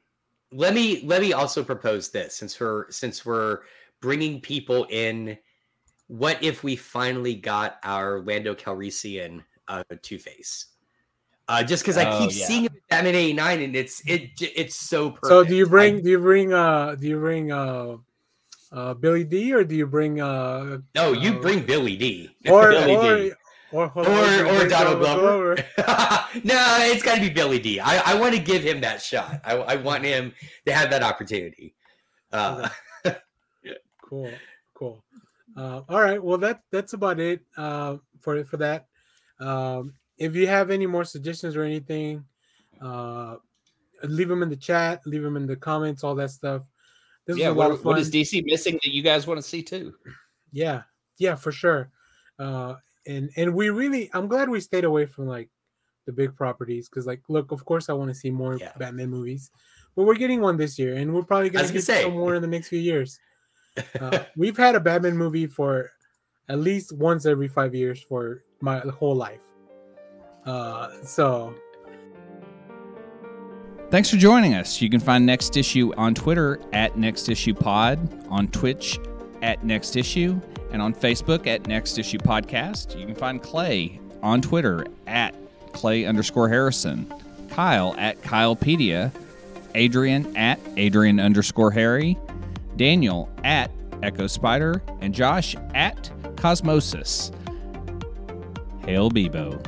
[0.52, 3.60] let me let me also propose this since we're since we're
[4.00, 5.38] bringing people in.
[6.08, 10.66] What if we finally got our Lando Calrissian uh, Two Face?
[11.46, 12.46] Uh, just because I Oh, keep yeah.
[12.46, 15.26] seeing it in Batman '89, and it's it it's so perfect.
[15.28, 17.96] So do you I- bring do you bring uh do you bring uh
[18.72, 22.30] uh Billy Dee or do you bring uh no, you uh, bring Billy Dee.
[22.48, 23.32] or Billy or, D.
[23.72, 25.54] or hold Or- on, or bring Donald Glover.
[25.54, 25.56] Glover?
[26.44, 27.78] no, it's got to be Billy Dee.
[27.78, 29.40] I, I want to give him that shot.
[29.44, 30.32] I, I want him
[30.66, 31.74] to have that opportunity.
[32.32, 32.68] Uh,
[34.02, 34.30] Cool,
[34.74, 35.02] cool.
[35.56, 38.86] Uh, all right, well that that's about it uh, for for that.
[39.40, 42.24] Um, if you have any more suggestions or anything,
[42.80, 43.36] uh,
[44.04, 46.62] leave them in the chat, leave them in the comments, all that stuff.
[47.26, 47.86] This yeah, was a lot what, of fun.
[47.92, 49.94] what is DC missing that you guys want to see too?
[50.54, 50.82] yeah
[51.18, 51.90] yeah for sure
[52.38, 52.74] uh
[53.06, 55.50] and and we really i'm glad we stayed away from like
[56.06, 58.70] the big properties because like look of course i want to see more Yeah.
[58.78, 59.50] batman movies
[59.96, 62.02] but we're getting one this year and we're probably gonna get gonna say.
[62.02, 63.18] some more in the next few years
[64.00, 65.90] uh, we've had a batman movie for
[66.48, 69.42] at least once every five years for my whole life
[70.46, 71.54] uh so
[73.90, 74.80] Thanks for joining us.
[74.82, 78.98] You can find Next Issue on Twitter at Next Issue Pod, on Twitch
[79.40, 80.40] at Next Issue,
[80.72, 82.98] and on Facebook at Next Issue Podcast.
[82.98, 85.36] You can find Clay on Twitter at
[85.74, 87.12] Clay underscore Harrison,
[87.50, 89.12] Kyle at Kylepedia,
[89.76, 92.18] Adrian at Adrian underscore Harry,
[92.76, 93.70] Daniel at
[94.02, 97.32] Echo Spider, and Josh at Cosmosis.
[98.84, 99.64] Hail Bebo.